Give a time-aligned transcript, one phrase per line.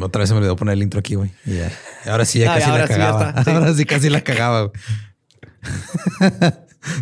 [0.00, 1.30] Otra vez se me olvidó poner el intro aquí, güey.
[2.06, 3.28] Ahora sí, ya casi ahora la sí, cagaba.
[3.30, 3.50] está, sí.
[3.50, 4.62] Ahora sí, casi la cagaba.
[4.64, 4.72] güey.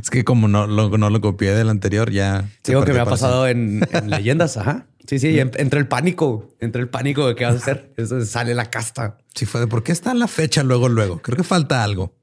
[0.02, 2.44] es que como no lo, no lo copié del anterior, ya.
[2.64, 4.86] Digo que me ha pasado en, en leyendas, ajá.
[5.06, 7.92] Sí, sí, en- entre el pánico, entre el pánico de qué vas a hacer.
[7.97, 9.18] Eso sale la casta.
[9.34, 11.20] Sí, fue de por qué está la fecha luego, luego.
[11.22, 12.14] Creo que falta algo.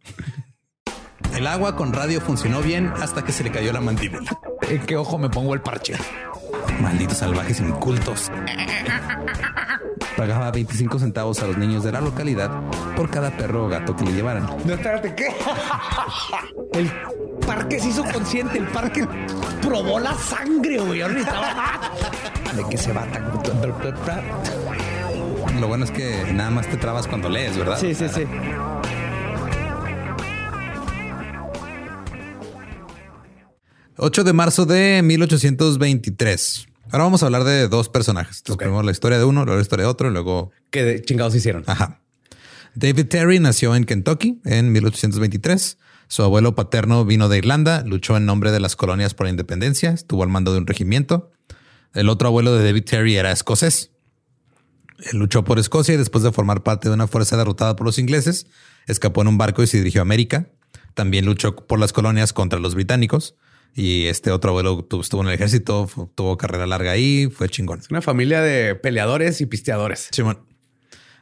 [1.35, 4.37] El agua con radio funcionó bien hasta que se le cayó la mandíbula.
[4.69, 5.95] ¿En qué ojo me pongo el parche?
[6.81, 8.29] Malditos salvajes incultos.
[10.23, 12.49] Pagaba 25 centavos a los niños de la localidad
[12.95, 14.47] por cada perro o gato que le llevaran.
[14.63, 15.35] No, espérate, ¿qué?
[16.79, 16.89] El
[17.45, 19.05] parque se hizo consciente, el parque
[19.61, 21.01] probó la sangre, güey.
[21.01, 23.33] De que se va tan.
[25.59, 27.77] Lo bueno es que nada más te trabas cuando lees, ¿verdad?
[27.77, 28.23] Sí, sí, sí.—
[33.97, 36.67] 8 de marzo de 1823.
[36.93, 38.37] Ahora vamos a hablar de dos personajes.
[38.37, 41.01] Entonces, primero la historia de uno, luego la historia de otro, y luego ¿Qué de
[41.01, 41.63] chingados hicieron?
[41.65, 42.01] Ajá.
[42.75, 45.79] David Terry nació en Kentucky en 1823.
[46.07, 49.89] Su abuelo paterno vino de Irlanda, luchó en nombre de las colonias por la independencia,
[49.89, 51.31] estuvo al mando de un regimiento.
[51.95, 53.89] El otro abuelo de David Terry era escocés.
[54.99, 57.97] Él luchó por Escocia y después de formar parte de una fuerza derrotada por los
[57.97, 58.45] ingleses,
[58.85, 60.47] escapó en un barco y se dirigió a América.
[60.93, 63.35] También luchó por las colonias contra los británicos.
[63.75, 67.81] Y este otro abuelo tu- estuvo en el ejército, tuvo carrera larga ahí, fue chingón.
[67.89, 70.09] Una familia de peleadores y pisteadores.
[70.11, 70.45] Simón.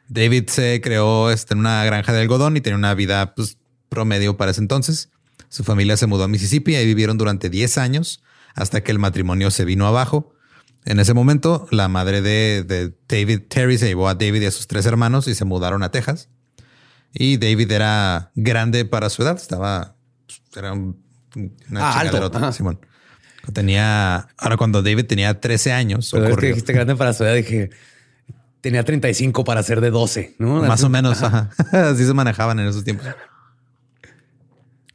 [0.09, 3.57] David se creó este, en una granja de algodón y tenía una vida pues,
[3.87, 5.09] promedio para ese entonces.
[5.47, 8.21] Su familia se mudó a Mississippi y ahí vivieron durante 10 años
[8.53, 10.33] hasta que el matrimonio se vino abajo.
[10.83, 14.51] En ese momento, la madre de, de David Terry se llevó a David y a
[14.51, 16.27] sus tres hermanos y se mudaron a Texas.
[17.13, 19.37] Y David era grande para su edad.
[19.37, 19.95] Estaba,
[20.25, 21.01] pues, era un-
[21.35, 22.51] una Ah, alto.
[22.53, 22.79] Simón.
[23.53, 26.49] Tenía, ahora cuando David tenía 13 años, Pero es que ocurrió.
[26.49, 27.71] dijiste grande para su edad, dije,
[28.61, 30.61] tenía 35 para ser de 12, ¿no?
[30.61, 31.49] Más o menos, ajá.
[31.71, 33.07] así se manejaban en esos tiempos.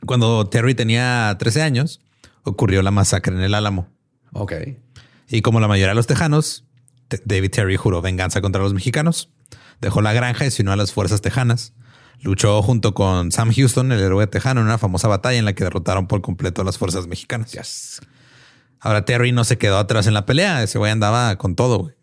[0.04, 2.00] Cuando Terry tenía 13 años,
[2.44, 3.88] ocurrió la masacre en el Álamo.
[4.32, 4.52] Ok.
[5.28, 6.64] Y como la mayoría de los tejanos,
[7.08, 9.30] Te- David Terry juró venganza contra los mexicanos.
[9.80, 11.72] Dejó la granja y se unió a las fuerzas tejanas.
[12.22, 15.64] Luchó junto con Sam Houston, el héroe tejano, en una famosa batalla en la que
[15.64, 17.52] derrotaron por completo a las fuerzas mexicanas.
[17.52, 18.00] Yes.
[18.80, 20.62] Ahora Terry no se quedó atrás en la pelea.
[20.62, 21.78] Ese güey andaba con todo.
[21.78, 21.94] güey.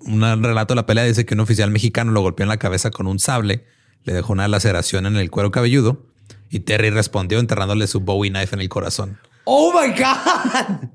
[0.00, 2.90] Un relato de la pelea dice que un oficial mexicano lo golpeó en la cabeza
[2.90, 3.64] con un sable,
[4.02, 6.06] le dejó una laceración en el cuero cabelludo
[6.50, 9.18] y Terry respondió enterrándole su Bowie knife en el corazón.
[9.44, 10.88] Oh my God.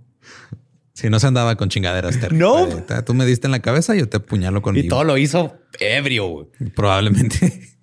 [0.94, 2.38] Si no se andaba con chingaderas, Terry.
[2.38, 2.68] No.
[3.06, 6.28] Tú me diste en la cabeza, yo te apuñalo con Y todo lo hizo ebrio.
[6.28, 6.48] güey.
[6.76, 7.79] Probablemente.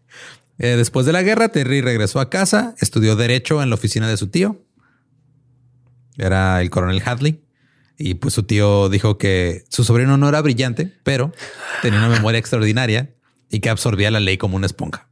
[0.58, 4.16] Eh, después de la guerra, Terry regresó a casa, estudió Derecho en la oficina de
[4.16, 4.64] su tío.
[6.16, 7.42] Era el coronel Hadley.
[7.98, 11.32] Y pues su tío dijo que su sobrino no era brillante, pero
[11.80, 13.14] tenía una memoria extraordinaria
[13.50, 15.08] y que absorbía la ley como una esponja.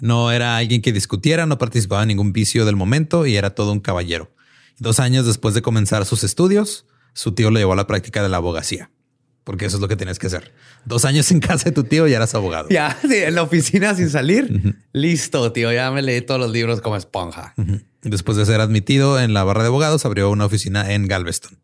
[0.00, 3.72] No era alguien que discutiera, no participaba en ningún vicio del momento y era todo
[3.72, 4.34] un caballero.
[4.78, 8.28] Dos años después de comenzar sus estudios, su tío lo llevó a la práctica de
[8.28, 8.90] la abogacía,
[9.44, 10.52] porque eso es lo que tienes que hacer.
[10.84, 12.68] Dos años en casa de tu tío y eras abogado.
[12.70, 14.76] Ya, sí, en la oficina sin salir.
[14.92, 15.72] Listo, tío.
[15.72, 17.54] Ya me leí todos los libros como esponja.
[18.02, 21.58] Después de ser admitido en la barra de abogados, abrió una oficina en Galveston.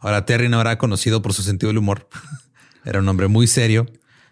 [0.00, 2.08] Ahora, Terry no era conocido por su sentido del humor.
[2.84, 3.86] era un hombre muy serio.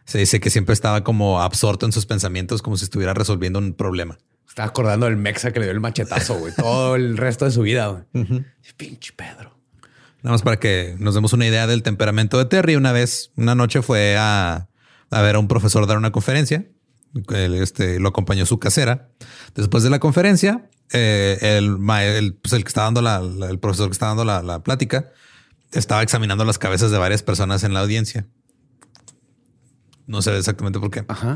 [0.04, 3.72] Se dice que siempre estaba como absorto en sus pensamientos, como si estuviera resolviendo un
[3.74, 4.18] problema.
[4.48, 6.52] Estaba acordando del mexa que le dio el machetazo, güey.
[6.54, 8.44] Todo el resto de su vida, güey.
[8.76, 9.51] Pinche Pedro.
[10.22, 12.76] Nada más para que nos demos una idea del temperamento de Terry.
[12.76, 14.68] Una vez, una noche fue a,
[15.10, 16.66] a ver a un profesor dar una conferencia.
[17.34, 19.10] Él, este, lo acompañó su casera.
[19.54, 21.76] Después de la conferencia, eh, el,
[22.40, 25.10] pues, el que está dando la, la- el profesor que está dando la, la plática
[25.72, 28.26] estaba examinando las cabezas de varias personas en la audiencia.
[30.06, 31.34] No sé exactamente por qué, Ajá.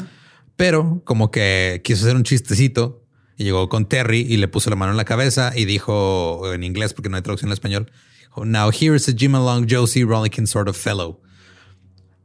[0.57, 3.05] pero como que quiso hacer un chistecito
[3.37, 6.65] y llegó con Terry y le puso la mano en la cabeza y dijo en
[6.65, 7.91] inglés, porque no hay traducción en español.
[8.37, 11.21] Dijo, Now here is a Jim Along Josie Rollickin sort of fellow.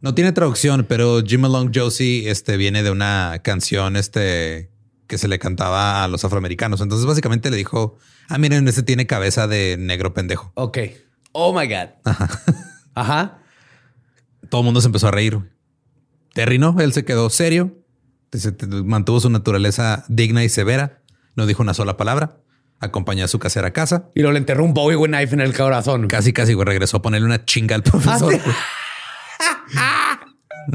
[0.01, 4.71] No tiene traducción, pero Jim Along Josie este, viene de una canción este,
[5.07, 6.81] que se le cantaba a los afroamericanos.
[6.81, 7.97] Entonces básicamente le dijo,
[8.27, 10.51] ah, miren, este tiene cabeza de negro pendejo.
[10.55, 10.77] Ok.
[11.33, 11.89] Oh my God.
[12.95, 13.37] Ajá.
[14.49, 15.39] Todo el mundo se empezó a reír.
[16.33, 17.77] Terry no, él se quedó serio,
[18.33, 21.01] se- mantuvo su naturaleza digna y severa,
[21.35, 22.37] no dijo una sola palabra,
[22.81, 25.39] acompañó a su casera a casa, Y luego le enterró un Bowie with knife en
[25.39, 26.07] el corazón.
[26.07, 28.37] casi casi güey, regresó a ponerle una chinga al profesor.
[29.75, 30.19] Ah.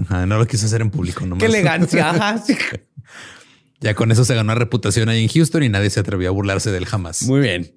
[0.02, 1.26] Ajá, no lo quiso hacer en público.
[1.26, 1.38] Nomás.
[1.40, 2.10] Qué elegancia.
[2.10, 2.42] Ajá.
[3.80, 6.70] Ya con eso se ganó reputación ahí en Houston y nadie se atrevió a burlarse
[6.70, 7.22] de él jamás.
[7.22, 7.74] Muy bien.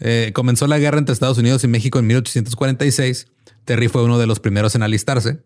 [0.00, 3.28] Eh, comenzó la guerra entre Estados Unidos y México en 1846.
[3.64, 5.42] Terry fue uno de los primeros en alistarse.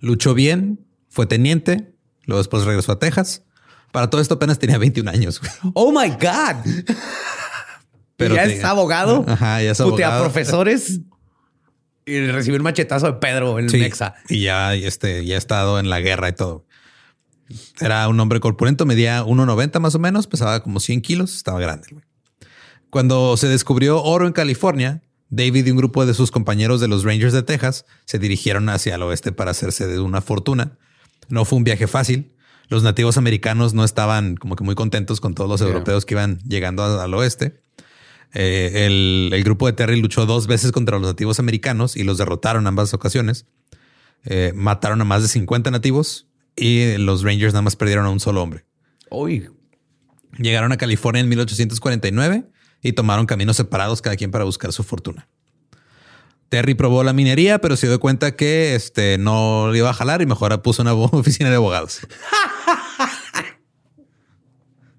[0.00, 1.94] Luchó bien, fue teniente,
[2.24, 3.44] luego después regresó a Texas.
[3.92, 5.40] Para todo esto apenas tenía 21 años.
[5.74, 6.84] Oh my God.
[8.16, 9.24] Pero ya es abogado.
[9.28, 10.24] Ajá, ya es Putea abogado.
[10.24, 11.00] profesores.
[12.06, 14.14] Y recibió un machetazo de Pedro en el Sí, Mexa.
[14.28, 16.64] y ya, este, ya ha estado en la guerra y todo.
[17.80, 21.88] Era un hombre corpulento, medía 1,90 más o menos, pesaba como 100 kilos, estaba grande.
[22.90, 27.02] Cuando se descubrió oro en California, David y un grupo de sus compañeros de los
[27.04, 30.78] Rangers de Texas se dirigieron hacia el oeste para hacerse de una fortuna.
[31.28, 32.32] No fue un viaje fácil.
[32.68, 35.68] Los nativos americanos no estaban como que muy contentos con todos los Yeah.
[35.68, 37.60] europeos que iban llegando a- al oeste.
[38.34, 42.18] Eh, el, el grupo de Terry luchó dos veces contra los nativos americanos y los
[42.18, 43.46] derrotaron en ambas ocasiones.
[44.24, 48.18] Eh, mataron a más de 50 nativos y los Rangers nada más perdieron a un
[48.20, 48.64] solo hombre.
[49.10, 49.48] Uy.
[50.38, 52.44] Llegaron a California en 1849
[52.82, 55.28] y tomaron caminos separados cada quien para buscar su fortuna.
[56.48, 60.22] Terry probó la minería, pero se dio cuenta que este no le iba a jalar
[60.22, 62.00] y mejor puso una oficina de abogados.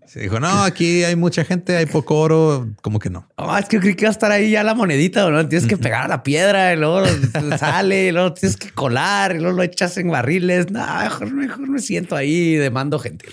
[0.08, 3.28] Se dijo, no, aquí hay mucha gente, hay poco oro, como que no.
[3.38, 5.48] Ah, es que yo creí que iba a estar ahí ya la monedita, ¿no?
[5.48, 7.04] Tienes que pegar a la piedra y luego
[7.60, 10.72] sale y luego tienes que colar y luego lo echas en barriles.
[10.72, 13.28] No, mejor, mejor me siento ahí demando gente.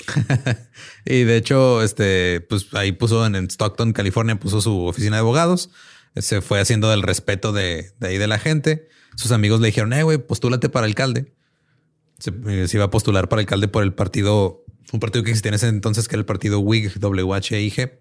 [1.06, 5.70] Y de hecho, este, pues ahí puso en Stockton, California, puso su oficina de abogados.
[6.16, 8.88] Se fue haciendo del respeto de, de ahí de la gente.
[9.16, 11.34] Sus amigos le dijeron, eh, güey, postúlate para alcalde.
[12.18, 15.50] Se, eh, se iba a postular para alcalde por el partido, un partido que existía
[15.50, 18.00] en ese entonces, que era el partido WIG, WHIG.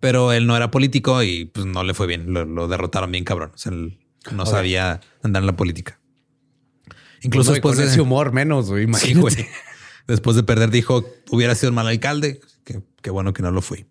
[0.00, 2.32] Pero él no era político y pues no le fue bien.
[2.32, 3.52] Lo, lo derrotaron bien cabrón.
[3.54, 3.98] O sea, él
[4.32, 6.00] no sabía andar en la política.
[7.22, 8.86] Incluso No, después con de ese humor menos, güey.
[8.94, 9.34] Sí, güey.
[10.06, 12.40] Después de perder, dijo, hubiera sido un mal alcalde.
[12.64, 13.86] Qué, bueno que no lo fui.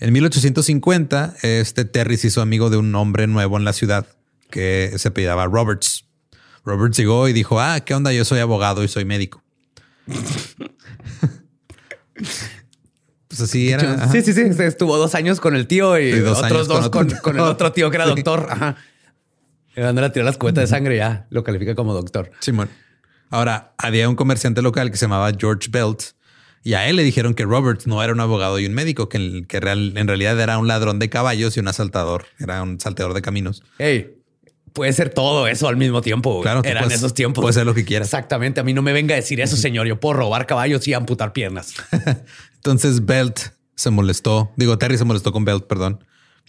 [0.00, 4.06] En 1850, este Terry se hizo amigo de un hombre nuevo en la ciudad
[4.50, 6.04] que se apellidaba Roberts.
[6.64, 8.12] Roberts llegó y dijo, ah, ¿qué onda?
[8.12, 9.42] Yo soy abogado y soy médico.
[13.28, 14.08] pues así era.
[14.10, 14.42] Sí, sí, sí.
[14.58, 18.06] Estuvo dos años con el tío y, otros dos con, el otro tío que era
[18.14, 18.48] doctor.
[18.50, 18.76] Ajá.
[19.76, 22.30] Le las cubetas de sangre ya lo califica como doctor.
[22.40, 22.70] Simón.
[23.30, 26.02] Ahora, había un comerciante local que se llamaba George Belt
[26.66, 29.44] y a él le dijeron que Roberts no era un abogado y un médico, que,
[29.46, 32.24] que en realidad era un ladrón de caballos y un asaltador.
[32.38, 33.62] Era un salteador de caminos.
[33.78, 34.16] Hey,
[34.72, 36.40] puede ser todo eso al mismo tiempo.
[36.40, 37.42] Claro, eran esos tiempos.
[37.42, 38.08] Puede ser lo que quieras.
[38.08, 38.60] Exactamente.
[38.60, 39.86] A mí no me venga a decir eso, señor.
[39.86, 41.74] Yo puedo robar caballos y amputar piernas.
[42.54, 43.40] Entonces Belt
[43.74, 44.50] se molestó.
[44.56, 46.02] Digo, Terry se molestó con Belt, perdón.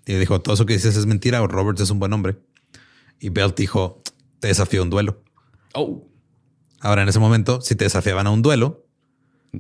[0.06, 1.42] Y dijo, todo eso que dices es mentira.
[1.42, 2.38] O Roberts es un buen hombre.
[3.20, 4.02] Y Belt dijo,
[4.40, 5.22] te desafío un duelo.
[5.74, 6.08] Oh.
[6.80, 8.85] Ahora, en ese momento, si te desafiaban a un duelo...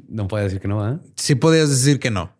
[0.07, 0.97] No puedes decir que no, ¿eh?
[1.15, 2.35] Sí podías decir que no.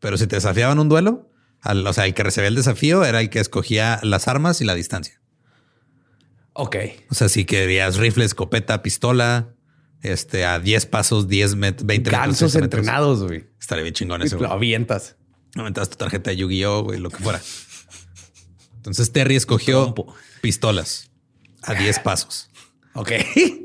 [0.00, 1.30] Pero si te desafiaban un duelo,
[1.64, 4.74] o sea, el que recibía el desafío era el que escogía las armas y la
[4.74, 5.20] distancia.
[6.54, 6.76] Ok.
[7.10, 9.54] O sea, si querías rifle, escopeta, pistola,
[10.02, 12.12] este, a 10 pasos, 10, 20 metros.
[12.12, 13.46] Gansos entrenados, güey.
[13.60, 14.38] Estaría bien chingón eso.
[14.38, 15.16] Lo avientas.
[15.54, 17.40] Aventas tu tarjeta de Yu-Gi-Oh, güey, lo que fuera.
[18.76, 19.94] Entonces Terry escogió
[20.40, 21.10] pistolas
[21.62, 22.50] a 10 pasos.
[22.94, 23.12] Ok.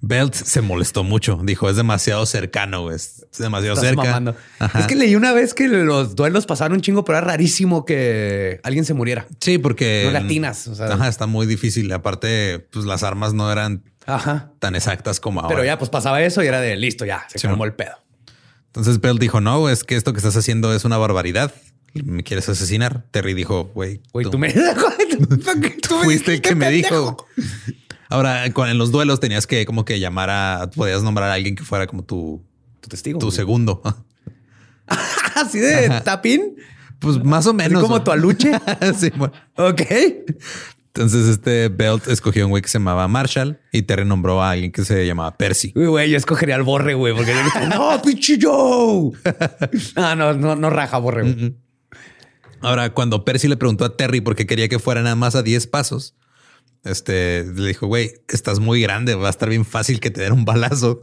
[0.00, 1.40] Belt se molestó mucho.
[1.42, 4.36] Dijo, es demasiado cercano, Es demasiado cerca.
[4.78, 8.60] Es que leí una vez que los duelos pasaron un chingo, pero era rarísimo que
[8.62, 9.26] alguien se muriera.
[9.40, 10.02] Sí, porque...
[10.06, 10.68] No latinas.
[10.80, 11.90] Ajá, está muy difícil.
[11.92, 13.82] Aparte, pues las armas no eran
[14.58, 15.54] tan exactas como ahora.
[15.54, 17.96] Pero ya, pues pasaba eso y era de listo, ya, se el pedo.
[18.66, 21.52] Entonces Belt dijo, no, es que esto que estás haciendo es una barbaridad.
[21.94, 23.04] ¿Me quieres asesinar?
[23.10, 24.02] Terry dijo, güey.
[24.12, 24.52] Güey, tú, me...
[25.82, 27.26] tú fuiste el que me dijo.
[28.08, 31.64] Ahora, en los duelos tenías que como que llamar a, podías nombrar a alguien que
[31.64, 32.42] fuera como tu,
[32.80, 33.18] tu testigo.
[33.18, 33.82] Tu segundo.
[35.34, 36.56] Así de tapín.
[36.98, 37.82] Pues más o menos.
[37.82, 38.52] como tu aluche.
[38.98, 39.34] sí, bueno.
[39.56, 39.82] Ok.
[40.96, 44.72] Entonces este Belt escogió un güey que se llamaba Marshall y te renombró a alguien
[44.72, 45.72] que se llamaba Percy.
[45.76, 47.34] Uy, güey, yo escogería al Borre, güey, porque
[47.68, 49.10] no, pinche Joe.
[49.96, 51.34] ah, no, no, no raja Borre.
[51.34, 51.54] Güey.
[52.62, 55.42] Ahora, cuando Percy le preguntó a Terry por qué quería que fuera nada más a
[55.42, 56.14] 10 pasos,
[56.84, 60.32] este le dijo, güey, estás muy grande, va a estar bien fácil que te den
[60.32, 61.02] un balazo.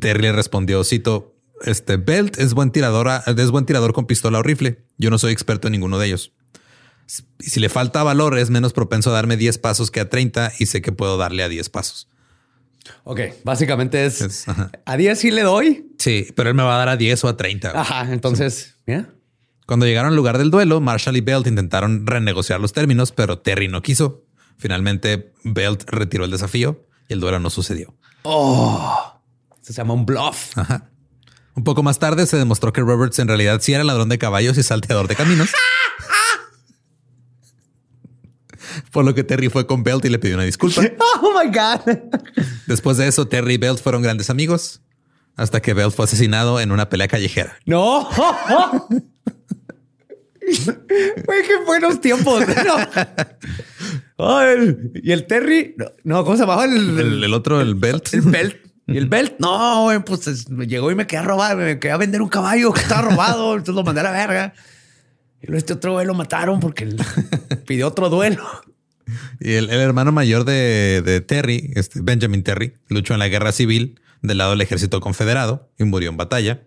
[0.00, 4.42] Terry le respondió, cito, este Belt es buen tirador, es buen tirador con pistola o
[4.42, 4.84] rifle.
[4.98, 6.32] Yo no soy experto en ninguno de ellos.
[7.38, 10.66] Si le falta valor, es menos propenso a darme 10 pasos que a 30 y
[10.66, 12.08] sé que puedo darle a 10 pasos.
[13.04, 14.46] Ok, básicamente es,
[14.84, 15.90] a 10 sí le doy.
[15.98, 17.78] Sí, pero él me va a dar a 10 o a 30.
[17.78, 18.76] Ajá, entonces,
[19.66, 23.68] Cuando llegaron al lugar del duelo, Marshall y Belt intentaron renegociar los términos, pero Terry
[23.68, 24.23] no quiso.
[24.58, 27.94] Finalmente, Belt retiró el desafío y el duelo no sucedió.
[28.22, 29.20] Oh,
[29.60, 30.56] se llama un bluff.
[31.54, 34.58] Un poco más tarde se demostró que Roberts en realidad sí era ladrón de caballos
[34.58, 35.50] y salteador de caminos.
[38.90, 40.82] Por lo que Terry fue con Belt y le pidió una disculpa.
[41.20, 41.80] Oh my God.
[42.66, 44.82] Después de eso, Terry y Belt fueron grandes amigos
[45.36, 47.56] hasta que Belt fue asesinado en una pelea callejera.
[47.66, 48.08] No.
[50.46, 52.44] Güey, qué buenos tiempos.
[54.16, 56.64] Y el Terry, no, ¿cómo se llamaba?
[56.66, 58.14] El, otro, el Belt.
[58.14, 58.56] El Belt.
[58.86, 61.96] Y el Belt, no, pues me llegó y me quedé a robar, me quedé a
[61.96, 64.54] vender un caballo que estaba robado, entonces lo mandé a la verga.
[65.42, 66.94] Y luego este otro güey lo mataron porque
[67.66, 68.44] pidió otro duelo.
[69.40, 74.38] Y el, hermano mayor de, Terry, este Benjamin Terry, luchó en la guerra civil del
[74.38, 76.62] lado del ejército confederado y murió en batalla.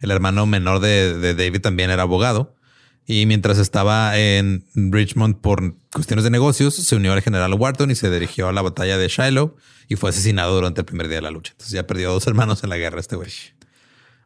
[0.00, 2.54] El hermano menor de David también era abogado
[3.06, 7.94] y mientras estaba en Richmond por cuestiones de negocios, se unió al general Wharton y
[7.94, 9.56] se dirigió a la batalla de Shiloh
[9.88, 11.52] y fue asesinado durante el primer día de la lucha.
[11.52, 13.30] Entonces ya perdió a dos hermanos en la guerra este güey.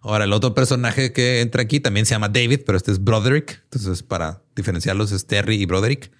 [0.00, 3.62] Ahora, el otro personaje que entra aquí también se llama David, pero este es Broderick.
[3.64, 6.12] Entonces, para diferenciarlos, es Terry y Broderick.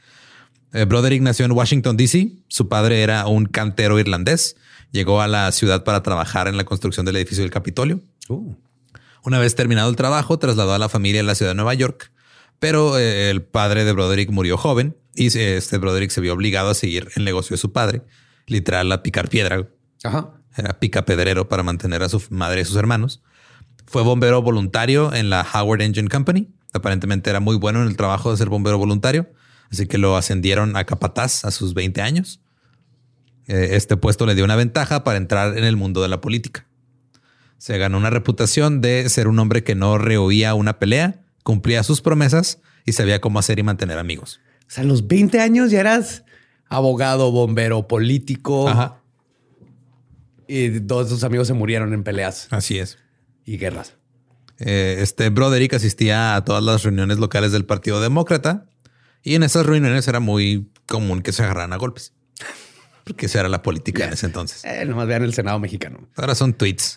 [0.73, 2.33] Eh, Broderick nació en Washington, D.C.
[2.49, 4.57] Su padre era un cantero irlandés.
[4.91, 8.01] Llegó a la ciudad para trabajar en la construcción del edificio del Capitolio.
[8.29, 8.55] Uh.
[9.23, 12.11] Una vez terminado el trabajo, trasladó a la familia a la ciudad de Nueva York
[12.59, 16.75] pero eh, el padre de Broderick murió joven y este Broderick se vio obligado a
[16.75, 18.03] seguir el negocio de su padre,
[18.47, 19.69] literal a picar piedra.
[20.05, 20.33] Ajá.
[20.57, 23.23] Era pica pedrero para mantener a su madre y sus hermanos.
[23.87, 26.49] Fue bombero voluntario en la Howard Engine Company.
[26.73, 29.31] Aparentemente era muy bueno en el trabajo de ser bombero voluntario,
[29.71, 32.41] así que lo ascendieron a capataz a sus 20 años.
[33.47, 36.67] Eh, este puesto le dio una ventaja para entrar en el mundo de la política.
[37.59, 42.01] Se ganó una reputación de ser un hombre que no rehuía una pelea cumplía sus
[42.01, 44.41] promesas y sabía cómo hacer y mantener amigos.
[44.67, 46.25] O sea, a los 20 años ya eras
[46.69, 48.69] abogado, bombero, político.
[48.69, 49.01] Ajá.
[50.49, 52.99] Y dos de sus amigos se murieron en peleas Así es.
[53.45, 53.95] y guerras.
[54.59, 58.67] Eh, este Broderick asistía a todas las reuniones locales del Partido Demócrata
[59.23, 62.13] y en esas reuniones era muy común que se agarraran a golpes.
[63.05, 64.65] Porque esa era la política en ese entonces.
[64.65, 66.09] Eh, nomás vean el Senado mexicano.
[66.17, 66.97] Ahora son tweets.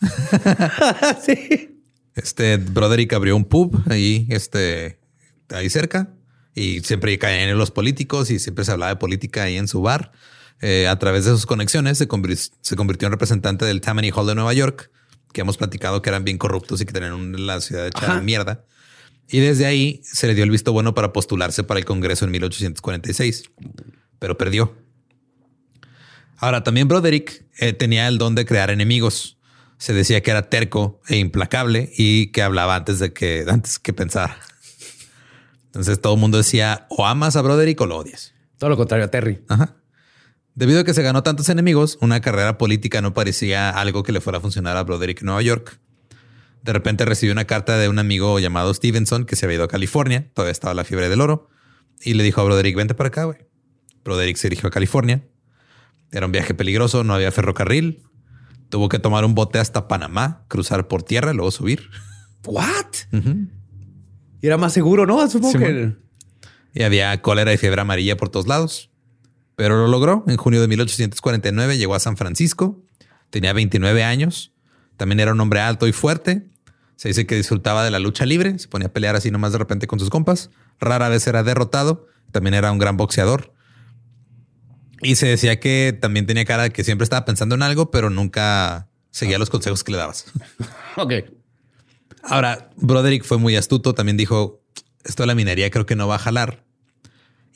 [1.23, 1.78] sí.
[2.23, 4.99] Este Broderick abrió un pub ahí, este,
[5.49, 6.13] ahí cerca
[6.55, 9.81] y siempre caían en los políticos y siempre se hablaba de política ahí en su
[9.81, 10.11] bar.
[10.61, 14.27] Eh, a través de sus conexiones se, convir- se convirtió en representante del Tammany Hall
[14.27, 14.91] de Nueva York,
[15.31, 18.21] que hemos platicado que eran bien corruptos y que tenían un- la ciudad hecha Ajá.
[18.21, 18.65] mierda.
[19.29, 22.31] Y desde ahí se le dio el visto bueno para postularse para el Congreso en
[22.31, 23.43] 1846,
[24.17, 24.75] pero perdió.
[26.37, 29.37] Ahora, también Broderick eh, tenía el don de crear enemigos.
[29.79, 33.93] Se decía que era terco e implacable y que hablaba antes de que, antes que
[33.93, 34.37] pensara.
[35.65, 38.35] Entonces todo el mundo decía o amas a Broderick o lo odias.
[38.59, 39.43] Todo lo contrario a Terry.
[39.47, 39.77] Ajá.
[40.53, 44.19] Debido a que se ganó tantos enemigos, una carrera política no parecía algo que le
[44.19, 45.79] fuera a funcionar a Broderick en Nueva York.
[46.63, 49.69] De repente recibió una carta de un amigo llamado Stevenson que se había ido a
[49.69, 51.47] California, todavía estaba la fiebre del oro,
[52.01, 53.37] y le dijo a Broderick, vente para acá, güey.
[54.03, 55.23] Broderick se dirigió a California.
[56.11, 58.03] Era un viaje peligroso, no había ferrocarril.
[58.69, 61.89] Tuvo que tomar un bote hasta Panamá, cruzar por tierra, luego subir.
[62.45, 62.85] What?
[64.41, 65.27] Y era más seguro, ¿no?
[65.29, 65.95] Supongo Sí, que.
[66.73, 68.89] Y había cólera y fiebre amarilla por todos lados.
[69.55, 70.23] Pero lo logró.
[70.27, 72.81] En junio de 1849 llegó a San Francisco.
[73.29, 74.53] Tenía 29 años.
[74.95, 76.47] También era un hombre alto y fuerte.
[76.95, 78.57] Se dice que disfrutaba de la lucha libre.
[78.59, 80.51] Se ponía a pelear así nomás de repente con sus compas.
[80.79, 82.07] Rara vez era derrotado.
[82.31, 83.53] También era un gran boxeador.
[85.01, 88.09] Y se decía que también tenía cara de que siempre estaba pensando en algo, pero
[88.09, 90.25] nunca seguía los consejos que le dabas.
[90.97, 91.13] Ok.
[92.23, 93.93] Ahora, Broderick fue muy astuto.
[93.93, 94.61] También dijo,
[95.05, 96.65] esto de la minería creo que no va a jalar.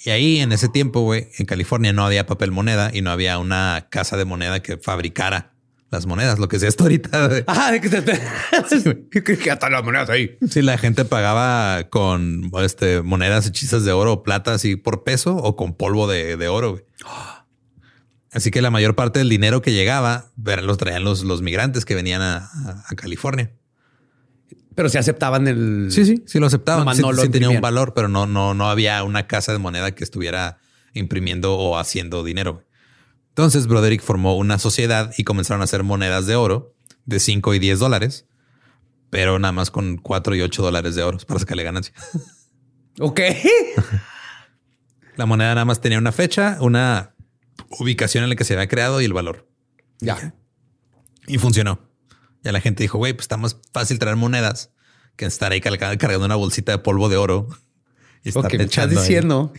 [0.05, 3.37] Y ahí en ese tiempo, güey, en California no había papel moneda y no había
[3.39, 5.53] una casa de moneda que fabricara
[5.91, 7.27] las monedas, lo que sea esto ahorita.
[7.27, 7.43] güey.
[7.47, 8.19] Ah, de que te.
[8.83, 10.37] Yo creo que hasta las monedas ahí.
[10.49, 15.35] Si la gente pagaba con este, monedas hechizas de oro o plata así por peso
[15.35, 16.71] o con polvo de, de oro.
[16.71, 16.83] güey.
[18.33, 21.95] Así que la mayor parte del dinero que llegaba los traían los, los migrantes que
[21.95, 23.51] venían a- a- a California.
[24.75, 25.89] Pero se aceptaban el.
[25.91, 26.95] Sí, sí, sí lo aceptaban.
[26.95, 29.59] Sí, no lo sí tenía un valor, pero no, no, no había una casa de
[29.59, 30.57] moneda que estuviera
[30.93, 32.63] imprimiendo o haciendo dinero.
[33.29, 36.73] Entonces Broderick formó una sociedad y comenzaron a hacer monedas de oro
[37.05, 38.25] de 5 y 10 dólares,
[39.11, 41.93] pero nada más con 4 y 8 dólares de oro para sacarle ganancia.
[42.99, 43.21] Ok.
[45.15, 47.12] La moneda nada más tenía una fecha, una
[47.79, 49.47] ubicación en la que se había creado y el valor.
[49.99, 50.33] Ya.
[51.27, 51.79] Y funcionó.
[52.43, 54.71] Ya la gente dijo, güey, pues está más fácil traer monedas
[55.15, 57.47] que estar ahí carga- cargando una bolsita de polvo de oro.
[58.23, 58.95] Y estar Ok, me estás ahí.
[58.95, 59.53] diciendo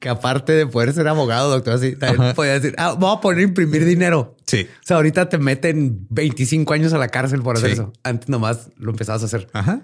[0.00, 3.40] que aparte de poder ser abogado, doctor, así también podía decir, ah, vamos a poner
[3.40, 4.36] a imprimir dinero.
[4.46, 4.66] Sí.
[4.82, 7.74] O sea, ahorita te meten 25 años a la cárcel por hacer Sí.
[7.74, 7.92] eso.
[8.02, 9.48] Antes nomás lo empezabas a hacer.
[9.52, 9.82] Ajá.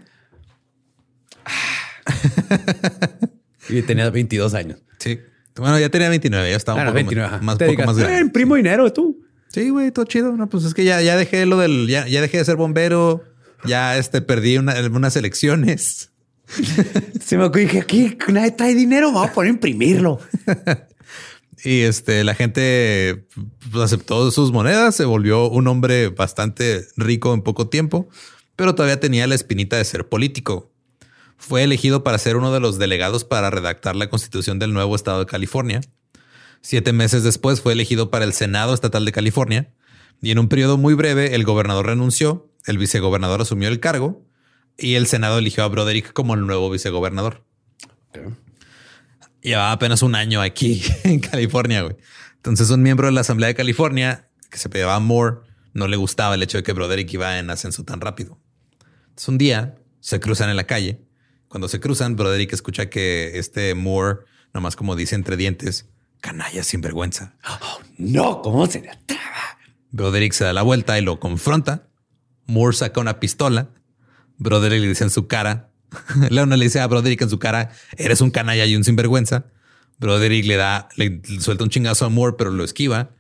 [3.68, 4.79] Y tenías 22 años.
[4.99, 5.21] Sí.
[5.59, 7.31] Bueno, ya tenía 29, ya estaba Claro, un poco 29.
[7.33, 8.16] más, más, poco digas, más grande.
[8.16, 9.21] "Eh, imprimo dinero tú.
[9.49, 10.37] Sí, güey, todo chido.
[10.37, 13.25] No, pues es que ya, ya dejé lo del, ya, ya dejé de ser bombero,
[13.64, 16.11] ya este perdí una- unas elecciones.
[17.25, 20.18] Se me ocurrió, dije, aquí nadie trae dinero, vamos a poner a imprimirlo.
[21.64, 23.25] Y este, la gente
[23.73, 28.09] pues, aceptó sus monedas, se volvió un hombre bastante rico en poco tiempo,
[28.55, 30.71] pero todavía tenía la espinita de ser político.
[31.38, 35.20] Fue elegido para ser uno de los delegados para redactar la constitución del nuevo estado
[35.20, 35.81] de California.
[36.61, 39.72] Siete meses después fue elegido para el Senado Estatal de California
[40.20, 44.27] y en un periodo muy breve el gobernador renunció, el vicegobernador asumió el cargo
[44.77, 47.44] y el Senado eligió a Broderick como el nuevo vicegobernador.
[49.40, 51.96] Llevaba apenas un año aquí en California, güey.
[52.37, 55.38] Entonces un miembro de la Asamblea de California, que se llamaba Moore,
[55.72, 58.38] no le gustaba el hecho de que Broderick iba en ascenso tan rápido.
[59.09, 61.01] Entonces un día se cruzan en la calle.
[61.48, 64.20] Cuando se cruzan, Broderick escucha que este Moore,
[64.52, 65.88] nomás como dice entre dientes,
[66.20, 67.34] canalla sin vergüenza.
[67.96, 69.22] No, ¿cómo se le atreva?
[69.90, 71.88] Broderick se da la vuelta y lo confronta.
[72.46, 73.70] Moore saca una pistola.
[74.37, 75.70] Broderick le dice en su cara.
[76.30, 79.46] Leona le dice a Broderick en su cara, eres un canalla y un sinvergüenza.
[79.98, 83.11] Broderick le da, le suelta un chingazo a Moore, pero lo esquiva.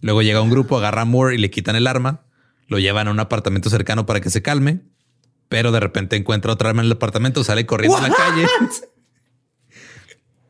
[0.00, 2.24] Luego llega un grupo, agarra a Moore y le quitan el arma.
[2.66, 4.80] Lo llevan a un apartamento cercano para que se calme.
[5.48, 8.46] Pero de repente encuentra otra arma en el apartamento, sale corriendo a la calle.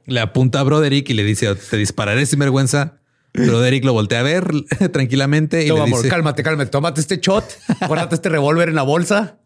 [0.07, 3.01] Le apunta a Broderick y le dice, te dispararé sin vergüenza.
[3.33, 4.47] Broderick lo voltea a ver
[4.93, 6.71] tranquilamente y No, le amor, dice, cálmate, cálmate.
[6.71, 7.45] Tómate este shot,
[7.87, 9.39] guárdate este revólver en la bolsa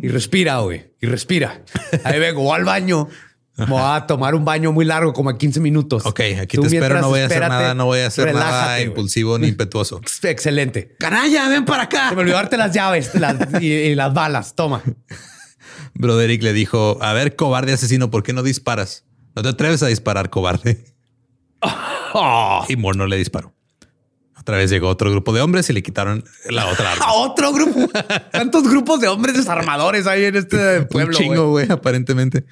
[0.00, 0.92] y respira, güey.
[1.00, 1.62] Y respira.
[2.04, 3.08] Ahí vengo, al baño.
[3.60, 6.04] Me voy a tomar un baño muy largo, como a 15 minutos.
[6.06, 8.34] Ok, aquí Tú te espero, no voy a hacer espérate, nada, no voy a hacer
[8.34, 10.00] nada impulsivo ni impetuoso.
[10.22, 10.94] Excelente.
[10.98, 12.08] ¡Canalla, ven para acá!
[12.10, 14.54] Se me olvidó darte las llaves las- y, y las balas.
[14.54, 14.82] Toma.
[15.94, 19.04] Broderick le dijo, a ver, cobarde asesino, ¿por qué no disparas?
[19.34, 20.84] No te atreves a disparar, cobarde.
[22.68, 23.54] Y Moore no le disparó.
[24.38, 27.04] Otra vez llegó otro grupo de hombres y le quitaron la otra arma.
[27.08, 27.88] A otro grupo.
[28.32, 31.16] ¿Cuántos grupos de hombres desarmadores hay en este pueblo?
[31.16, 32.46] un chingo, güey, aparentemente.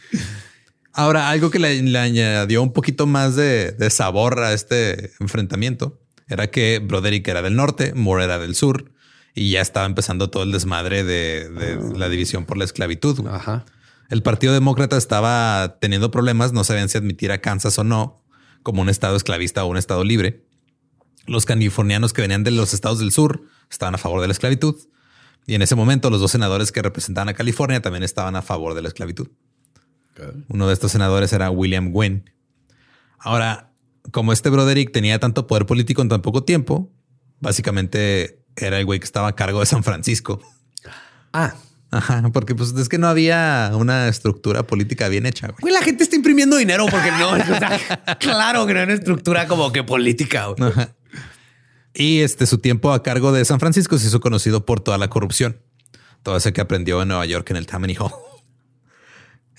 [0.93, 6.01] Ahora, algo que le, le añadió un poquito más de, de sabor a este enfrentamiento
[6.29, 8.93] era que Broderick era del norte, Moore era del sur
[9.35, 13.17] y ya estaba empezando todo el desmadre de, de la división por la esclavitud.
[13.17, 13.29] güey.
[13.29, 13.37] güey?
[13.37, 13.65] Ajá.
[14.11, 18.25] El Partido Demócrata estaba teniendo problemas, no sabían si admitir a Kansas o no
[18.63, 20.45] como un estado esclavista o un estado libre.
[21.27, 24.77] Los californianos que venían de los estados del sur estaban a favor de la esclavitud.
[25.47, 28.75] Y en ese momento los dos senadores que representaban a California también estaban a favor
[28.75, 29.29] de la esclavitud.
[30.49, 32.31] Uno de estos senadores era William Gwynn.
[33.19, 33.73] Ahora,
[34.11, 36.91] como este Broderick tenía tanto poder político en tan poco tiempo,
[37.41, 40.41] básicamente era el güey que estaba a cargo de San Francisco.
[41.33, 41.55] Ah,
[41.91, 45.49] Ajá, porque pues es que no había una estructura política bien hecha.
[45.59, 45.73] güey.
[45.73, 47.31] la gente está imprimiendo dinero porque no.
[47.33, 47.81] o sea,
[48.21, 50.47] claro que no hay una estructura como que política.
[50.49, 50.71] güey.
[50.71, 50.95] Ajá.
[51.95, 55.09] Y este su tiempo a cargo de San Francisco se hizo conocido por toda la
[55.09, 55.61] corrupción,
[56.23, 58.13] todo eso que aprendió en Nueva York en el Tammany Hall.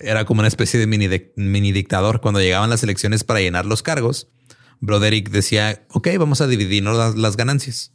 [0.00, 2.20] Era como una especie de mini, de- mini dictador.
[2.20, 4.28] Cuando llegaban las elecciones para llenar los cargos,
[4.80, 7.92] Broderick decía, ok, vamos a dividirnos las, las ganancias.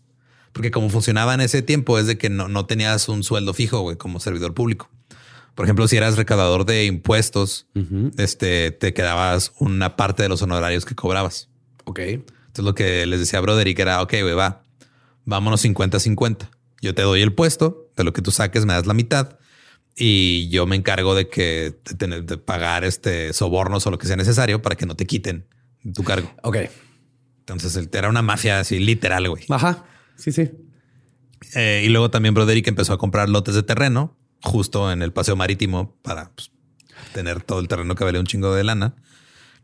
[0.54, 3.82] Porque como funcionaba en ese tiempo es de que no, no tenías un sueldo fijo
[3.82, 4.89] güey, como servidor público.
[5.56, 7.68] Por ejemplo, si eras recaudador de impuestos,
[8.18, 11.50] este, te quedabas una parte de los honorarios que cobrabas.
[11.86, 12.00] Ok.
[12.00, 14.63] Entonces lo que les decía a Broderick era, ok, güey, va,
[15.26, 16.50] vámonos 50-50.
[16.82, 19.38] Yo te doy el puesto, de lo que tú saques me das la mitad
[19.95, 24.08] y yo me encargo de que de, tener, de pagar este sobornos o lo que
[24.08, 25.47] sea necesario para que no te quiten
[25.93, 26.31] tu cargo.
[26.43, 26.58] Ok.
[27.39, 29.43] Entonces él- era una mafia así literal, güey.
[29.49, 29.86] Ajá.
[30.17, 30.49] Sí, sí.
[31.53, 35.36] Eh, y luego también Broderick empezó a comprar lotes de terreno justo en el paseo
[35.36, 36.51] marítimo para pues,
[37.13, 38.95] tener todo el terreno que valía un chingo de lana.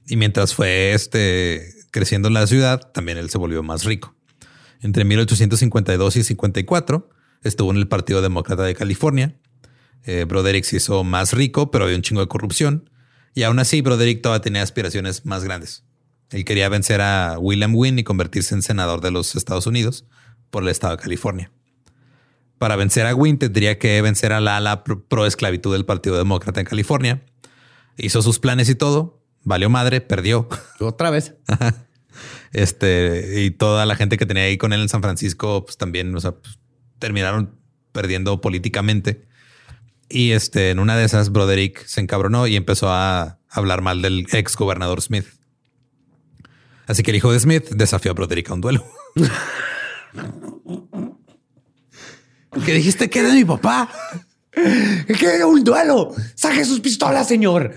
[0.08, 4.16] Y mientras fue este, creciendo en la ciudad, también él se volvió más rico.
[4.82, 7.10] Entre 1852 y 54
[7.44, 9.36] estuvo en el Partido Demócrata de California.
[10.06, 12.90] Eh, Broderick se hizo más rico, pero había un chingo de corrupción.
[13.34, 15.84] Y aún así, Broderick todavía tenía aspiraciones más grandes.
[16.32, 20.06] Él quería vencer a William Wynne y convertirse en senador de los Estados Unidos
[20.50, 21.52] por el estado de California.
[22.58, 26.18] Para vencer a Wynne tendría que vencer a la ala pro, pro esclavitud del Partido
[26.18, 27.26] Demócrata en California.
[27.98, 29.22] Hizo sus planes y todo.
[29.44, 30.48] Valió madre, perdió.
[30.80, 31.36] Otra vez.
[32.54, 36.14] Este y toda la gente que tenía ahí con él en San Francisco, pues también,
[36.16, 36.60] o sea, pues,
[37.00, 37.56] terminaron
[37.92, 39.26] perdiendo políticamente.
[40.12, 44.28] Y este, en una de esas, Broderick se encabronó y empezó a hablar mal del
[44.32, 45.26] ex gobernador Smith.
[46.88, 48.86] Así que el hijo de Smith desafió a Broderick a un duelo.
[52.66, 53.90] ¿Qué dijiste que era de mi papá?
[54.52, 56.14] ¿Qué era un duelo?
[56.36, 57.74] Saque sus pistolas, señor.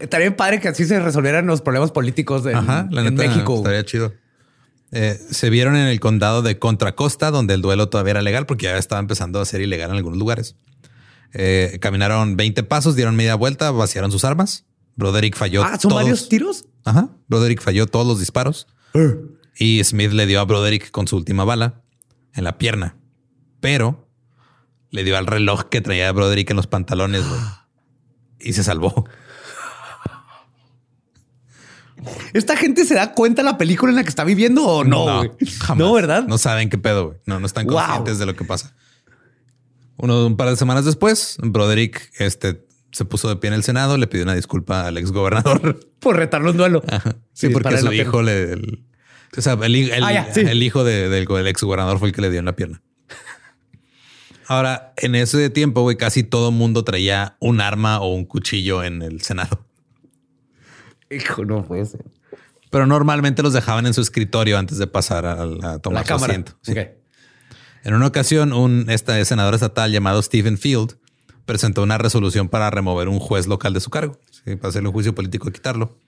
[0.00, 3.56] Estaría padre que así se resolvieran los problemas políticos en, Ajá, la en neta, México.
[3.56, 4.14] Estaría chido.
[4.90, 8.46] Eh, se vieron en el condado de Contra Costa, donde el duelo todavía era legal,
[8.46, 10.56] porque ya estaba empezando a ser ilegal en algunos lugares.
[11.34, 14.64] Eh, caminaron 20 pasos, dieron media vuelta, vaciaron sus armas.
[14.96, 15.62] Broderick falló.
[15.62, 16.66] Ah, son todos- varios tiros.
[16.84, 17.10] Ajá.
[17.28, 18.66] Broderick falló todos los disparos
[19.56, 21.82] y Smith le dio a Broderick con su última bala
[22.34, 22.96] en la pierna,
[23.60, 24.08] pero
[24.90, 27.24] le dio al reloj que traía Broderick en los pantalones
[28.40, 29.04] y se salvó.
[32.32, 35.22] ¿Esta gente se da cuenta de la película en la que está viviendo o no?
[35.60, 35.78] jamás.
[35.78, 36.24] No, ¿verdad?
[36.26, 37.08] No saben qué pedo.
[37.08, 37.18] güey.
[37.26, 37.76] No, no están Wow.
[37.76, 38.74] conscientes de lo que pasa.
[39.98, 43.98] Uno, un par de semanas después, Broderick este, se puso de pie en el Senado,
[43.98, 45.80] le pidió una disculpa al ex gobernador.
[46.00, 46.82] Por retarlo un duelo.
[47.32, 48.08] Sí, porque su pierna.
[48.08, 48.52] hijo le.
[48.52, 48.84] el-
[49.36, 50.40] o sea, el, el- Ah, ya, sí.
[50.40, 52.80] el hijo de- del, del ex gobernador fue el que le dio en la pierna.
[54.46, 59.02] Ahora, en ese tiempo, güey, casi todo mundo traía un arma o un cuchillo en
[59.02, 59.66] el Senado.
[61.10, 62.04] Hijo, no puede ser.
[62.70, 66.08] Pero normalmente los dejaban en su escritorio antes de pasar a, a tomar La su
[66.08, 66.32] cámara.
[66.32, 66.52] asiento.
[66.62, 66.74] Sí.
[67.84, 70.96] En una ocasión, un este senador estatal llamado Stephen Field
[71.44, 74.92] presentó una resolución para remover un juez local de su cargo, sí, para hacerle un
[74.92, 75.98] juicio político y quitarlo.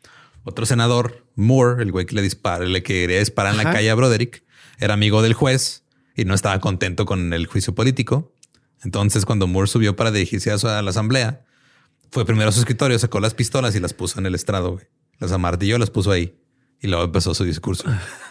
[0.45, 3.95] Otro senador, Moore, el güey que le dispara, le quería disparar en la calle a
[3.95, 4.43] Broderick,
[4.79, 5.85] era amigo del juez
[6.17, 8.33] y no estaba contento con el juicio político.
[8.83, 11.45] Entonces, cuando Moore subió para dirigirse a la asamblea,
[12.11, 14.73] fue primero a su escritorio, sacó las pistolas y las puso en el estrado.
[14.73, 14.87] güey.
[15.19, 16.35] Las amartilló, las puso ahí
[16.81, 17.85] y luego empezó su discurso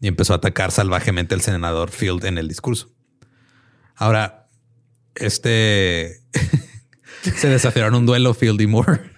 [0.00, 2.90] y empezó a atacar salvajemente al senador Field en el discurso.
[3.94, 4.48] Ahora,
[5.14, 6.22] este
[7.22, 9.10] se desafiaron un duelo Field y Moore.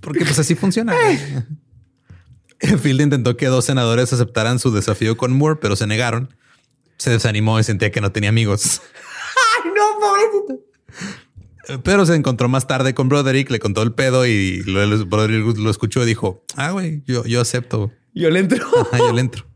[0.00, 0.94] Porque pues así funciona.
[2.80, 6.34] Field intentó que dos senadores aceptaran su desafío con Moore, pero se negaron.
[6.96, 8.80] Se desanimó y sentía que no tenía amigos.
[9.64, 10.64] Ay, no, pobrecito.
[11.82, 15.70] Pero se encontró más tarde con Broderick, le contó el pedo y lo, Broderick lo
[15.70, 17.92] escuchó y dijo, ah, güey, yo, yo acepto.
[18.14, 18.66] Yo le entro.
[18.80, 19.46] Ajá, yo le entro.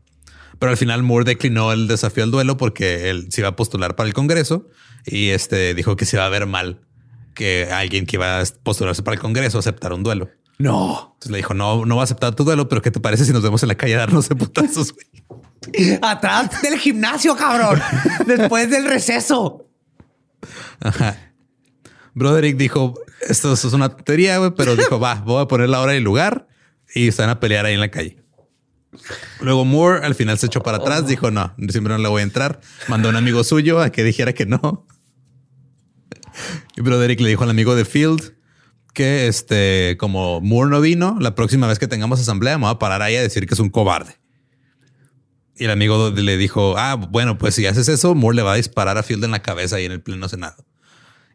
[0.59, 3.95] Pero al final Moore declinó el desafío al duelo porque él se iba a postular
[3.95, 4.67] para el Congreso
[5.05, 6.81] y este dijo que se iba a ver mal
[7.33, 10.29] que alguien que iba a postularse para el Congreso aceptara un duelo.
[10.59, 11.13] No.
[11.13, 13.33] Entonces le dijo, no, no va a aceptar tu duelo, pero ¿qué te parece si
[13.33, 14.93] nos vemos en la calle a darnos de putazos?
[14.93, 17.81] güey?" Atrás del gimnasio, cabrón.
[18.27, 19.67] Después del receso.
[20.79, 21.30] Ajá.
[22.13, 22.93] Broderick dijo,
[23.27, 26.47] esto es una tontería, pero dijo, va, voy a poner la hora y lugar
[26.93, 28.17] y están a pelear ahí en la calle.
[29.39, 32.23] Luego Moore al final se echó para atrás, dijo, no, siempre no le voy a
[32.23, 32.59] entrar.
[32.87, 34.85] Mandó a un amigo suyo a que dijera que no.
[36.75, 38.33] Y Broderick le dijo al amigo de Field
[38.93, 42.79] que este, como Moore no vino, la próxima vez que tengamos asamblea me voy a
[42.79, 44.17] parar ahí a decir que es un cobarde.
[45.55, 48.55] Y el amigo le dijo, ah, bueno, pues si haces eso, Moore le va a
[48.55, 50.65] disparar a Field en la cabeza ahí en el pleno senado.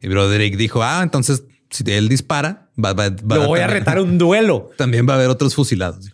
[0.06, 3.70] Y Broderick dijo, ah, entonces si él dispara, va, va- va- Lo voy a también-
[3.70, 4.70] retar un duelo.
[4.78, 6.12] También va a haber otros fusilados.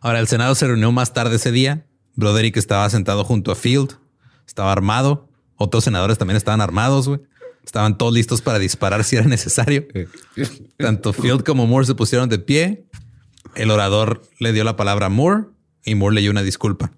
[0.00, 1.86] Ahora, el Senado se reunió más tarde ese día.
[2.16, 3.92] Broderick estaba sentado junto a Field,
[4.44, 5.28] estaba armado.
[5.56, 7.20] Otros senadores también estaban armados, güey.
[7.64, 9.86] Estaban todos listos para disparar si era necesario.
[10.76, 12.86] Tanto Field como Moore se pusieron de pie.
[13.54, 15.44] El orador le dio la palabra a Moore
[15.84, 16.90] y Moore leyó una disculpa.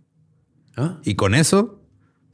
[0.75, 0.99] ¿Ah?
[1.05, 1.76] Y con eso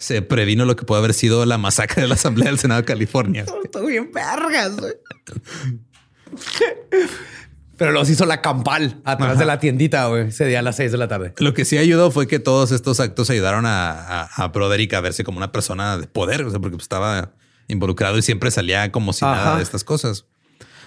[0.02, 2.84] se previno lo que puede haber sido la masacre de la Asamblea del Senado de
[2.84, 3.46] California.
[3.62, 4.94] Estoy bien vergas, güey.
[7.76, 9.38] Pero los hizo la campal atrás Ajá.
[9.38, 10.28] de la tiendita, güey.
[10.28, 11.34] Ese día a las seis de la tarde.
[11.38, 15.00] Lo que sí ayudó fue que todos estos actos ayudaron a, a, a Broderick a
[15.00, 17.34] verse como una persona de poder, o sea, porque pues, estaba
[17.68, 20.26] involucrado y siempre salía como si nada de estas cosas.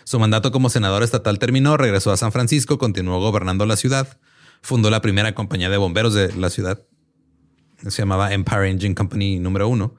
[0.04, 4.20] Su mandato como senador estatal terminó, regresó a San Francisco, continuó gobernando la ciudad,
[4.62, 6.82] fundó la primera compañía de bomberos de la ciudad.
[7.92, 9.96] Se llamaba Empire Engine Company número uno.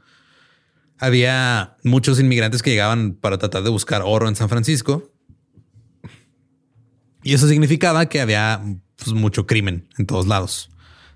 [0.98, 5.12] Había muchos inmigrantes que llegaban para tratar de buscar oro en San Francisco.
[7.22, 8.62] Y eso significaba que había
[8.96, 10.70] pues, mucho crimen en todos lados.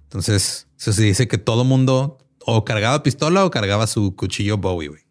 [0.05, 4.89] Entonces se dice que todo mundo o cargaba pistola o cargaba su cuchillo Bowie.
[4.89, 5.03] güey.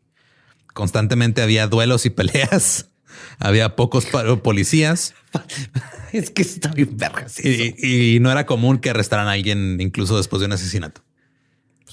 [0.73, 2.85] Constantemente había duelos y peleas.
[3.39, 4.05] Había pocos
[4.43, 5.15] policías
[6.13, 7.43] Es que está bien vergas.
[7.43, 11.01] y no era común que arrestaran a alguien incluso después de un asesinato.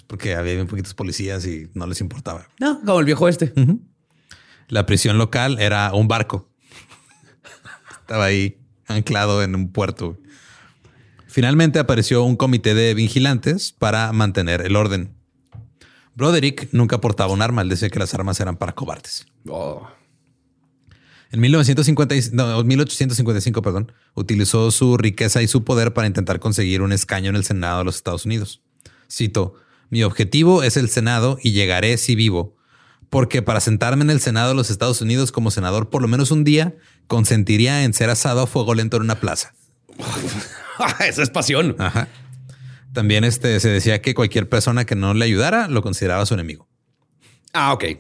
[0.07, 2.49] Porque había bien poquitos policías y no les importaba.
[2.61, 3.53] No, como el viejo este.
[4.69, 6.49] La prisión local era un barco.
[8.01, 10.17] Estaba ahí anclado en un puerto.
[11.27, 15.13] Finalmente apareció un comité de vigilantes para mantener el orden.
[16.15, 17.63] Broderick nunca portaba un arma.
[17.63, 19.27] Él decía que las armas eran para cobardes.
[19.49, 19.87] Oh.
[21.33, 26.81] En 1950 y- no, 1855, perdón, utilizó su riqueza y su poder para intentar conseguir
[26.81, 28.63] un escaño en el Senado de los Estados Unidos.
[29.11, 29.55] Cito,
[29.91, 32.57] mi objetivo es el Senado y llegaré si vivo,
[33.11, 36.31] porque para sentarme en el Senado de los Estados Unidos como senador por lo menos
[36.31, 36.75] un día,
[37.07, 39.55] consentiría en ser asado a fuego lento en una plaza.
[41.09, 41.77] Eso es pasión.
[41.79, 42.09] Ajá.
[42.93, 46.67] También este, se decía que cualquier persona que no le ayudara lo consideraba su enemigo.
[47.53, 47.85] Ah, ok.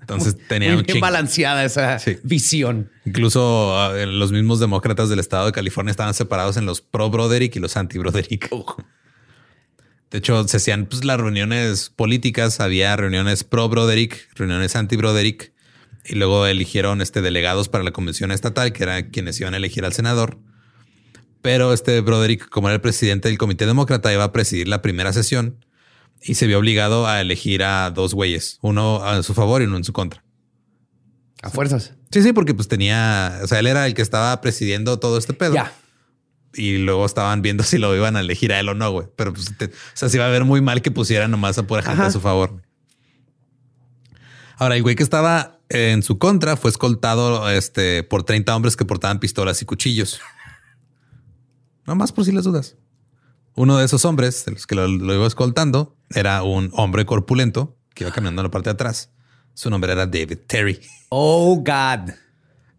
[0.00, 2.16] Entonces tenía Muy un balanceada esa Sí.
[2.22, 2.90] visión.
[3.04, 7.54] Incluso ah, los mismos demócratas del estado de California estaban separados en los pro Broderick
[7.56, 8.48] y los anti Broderick.
[10.10, 12.60] De hecho, se hacían pues, las reuniones políticas.
[12.60, 15.52] Había reuniones pro Broderick, reuniones anti Broderick,
[16.04, 19.84] y luego eligieron este delegados para la convención estatal, que eran quienes iban a elegir
[19.84, 20.38] al senador.
[21.42, 25.12] Pero este Broderick, como era el presidente del comité demócrata, iba a presidir la primera
[25.12, 25.64] sesión
[26.22, 29.76] y se vio obligado a elegir a dos güeyes, uno a su favor y uno
[29.76, 30.24] en su contra.
[31.42, 31.94] A fuerzas.
[32.10, 35.34] Sí, sí, porque pues tenía, o sea, él era el que estaba presidiendo todo este
[35.34, 35.54] pedo.
[35.54, 35.72] Ya.
[36.54, 39.06] Y luego estaban viendo si lo iban a elegir a él o no, güey.
[39.16, 41.66] Pero pues, te- o sea, se iba a ver muy mal que pusieran nomás a
[41.66, 42.06] pura gente Ajá.
[42.06, 42.62] a su favor.
[44.56, 48.84] Ahora, el güey que estaba en su contra fue escoltado este, por 30 hombres que
[48.84, 50.20] portaban pistolas y cuchillos.
[51.86, 52.76] Nomás por si las dudas.
[53.54, 57.76] Uno de esos hombres, de los que lo, lo iba escoltando, era un hombre corpulento
[57.94, 59.10] que iba caminando en la parte de atrás.
[59.54, 60.80] Su nombre era David Terry.
[61.08, 62.12] Oh, God.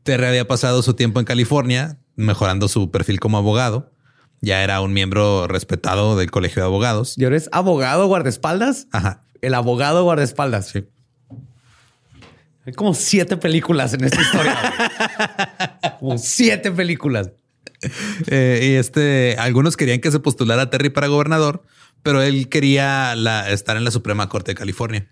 [0.03, 3.91] Terry había pasado su tiempo en California mejorando su perfil como abogado.
[4.41, 7.17] Ya era un miembro respetado del colegio de abogados.
[7.17, 8.87] ¿Y eres abogado guardaespaldas?
[8.91, 9.23] Ajá.
[9.41, 10.67] El abogado guardaespaldas.
[10.69, 10.85] Sí.
[12.65, 14.57] Hay como siete películas en esta historia.
[15.99, 17.31] como siete películas.
[18.27, 21.63] Eh, y este, algunos querían que se postulara Terry para gobernador,
[22.03, 25.09] pero él quería la- estar en la Suprema Corte de California.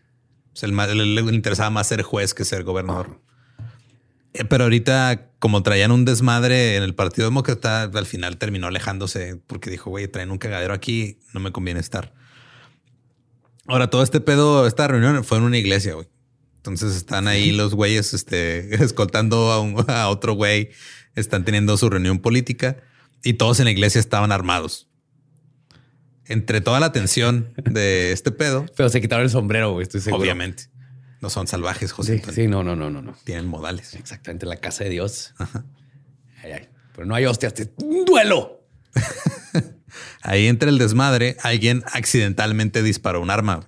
[0.51, 3.21] Pues el ma- le, le interesaba más ser juez que ser gobernador.
[4.49, 9.69] Pero ahorita, como traían un desmadre en el Partido Demócrata, al final terminó alejándose porque
[9.69, 12.13] dijo, güey, traen un cagadero aquí, no me conviene estar.
[13.67, 16.07] Ahora, todo este pedo, esta reunión fue en una iglesia, güey.
[16.57, 20.69] Entonces están ahí los güeyes este, escoltando a, un- a otro güey,
[21.15, 22.77] están teniendo su reunión política
[23.23, 24.87] y todos en la iglesia estaban armados.
[26.25, 29.83] Entre toda la tensión de este pedo, Pero se quitaron el sombrero, güey.
[29.83, 30.21] Estoy seguro.
[30.21, 30.63] obviamente,
[31.21, 32.13] no son salvajes, José.
[32.13, 32.35] Sí, Antonio.
[32.35, 33.15] sí, no, no, no, no, no.
[33.23, 33.95] Tienen modales.
[33.95, 35.33] Exactamente la casa de Dios.
[36.43, 36.69] Ay, ay.
[36.93, 38.63] Pero no hay hostias, un duelo.
[40.21, 43.67] Ahí entre el desmadre, alguien accidentalmente disparó un arma.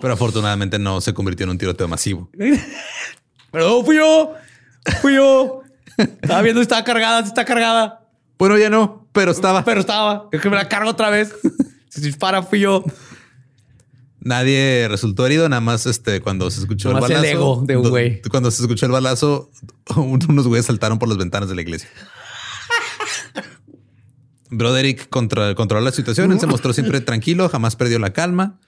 [0.00, 2.30] Pero afortunadamente no se convirtió en un tiroteo masivo.
[3.50, 4.34] Pero no, fui yo.
[5.00, 5.62] Fui yo.
[5.96, 8.06] Estaba viendo, estaba cargada, está cargada.
[8.38, 9.64] Bueno, ya no, pero estaba.
[9.64, 10.28] Pero estaba.
[10.30, 11.34] Es que me la cargo otra vez.
[11.88, 12.84] Si dispara, fui yo.
[14.26, 17.24] Nadie resultó herido, nada más este, cuando se escuchó el el balazo.
[17.24, 18.20] ego de un do- güey.
[18.22, 19.52] Cuando se escuchó el balazo,
[19.96, 21.88] un- unos güeyes saltaron por las ventanas de la iglesia.
[24.50, 28.58] Broderick contra, controló la situación, él se mostró siempre tranquilo, jamás perdió la calma.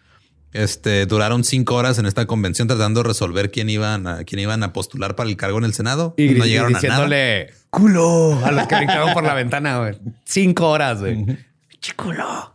[0.52, 4.62] Este duraron cinco horas en esta convención tratando de resolver quién iban a quién iban
[4.62, 6.14] a postular para el cargo en el Senado.
[6.16, 7.46] Y, no y llegaron a nada.
[7.70, 8.76] culo a los que
[9.12, 9.98] por la ventana, güey.
[10.24, 11.16] Cinco horas, güey.
[11.68, 12.52] Pinche culo.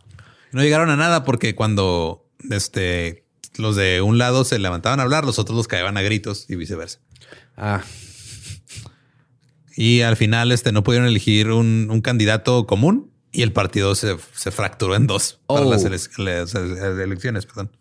[0.52, 3.24] No llegaron a nada porque cuando este,
[3.56, 6.56] los de un lado se levantaban a hablar, los otros los caían a gritos y
[6.56, 7.00] viceversa.
[7.56, 7.82] Ah,
[9.76, 14.16] Y al final este, no pudieron elegir un, un candidato común y el partido se,
[14.34, 15.70] se fracturó en dos para Oh.
[15.70, 17.46] las, ele- las elecciones.
[17.46, 17.72] Perdón.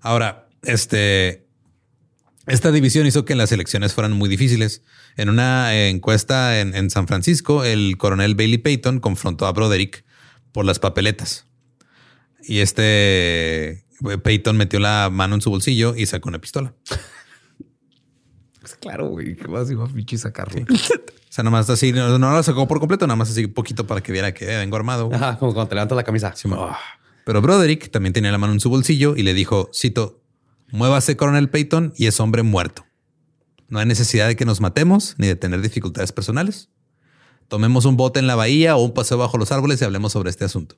[0.00, 1.46] Ahora, este,
[2.46, 4.82] esta división hizo que las elecciones fueran muy difíciles.
[5.18, 10.04] En una encuesta en, en San Francisco, el coronel Bailey Payton confrontó a Broderick
[10.52, 11.44] por las papeletas.
[12.42, 16.74] Y este eh, Payton metió la mano en su bolsillo y sacó una pistola.
[18.60, 19.36] pues claro, güey.
[19.36, 20.64] ¿Qué más iba a pinche sacarlo?
[21.28, 24.00] O sea, nomás así, no, no la sacó por completo, nada más así poquito para
[24.00, 25.10] que viera que vengo armado.
[25.12, 26.34] Ajá, como cuando te levantas la camisa.
[26.52, 26.78] Ah.
[27.24, 30.22] Pero Broderick también tenía la mano en su bolsillo y le dijo, cito,
[30.72, 32.86] muévase coronel Peyton y es hombre muerto.
[33.68, 36.70] No hay necesidad de que nos matemos ni de tener dificultades personales.
[37.48, 40.30] Tomemos un bote en la bahía o un paseo bajo los árboles y hablemos sobre
[40.30, 40.76] este asunto.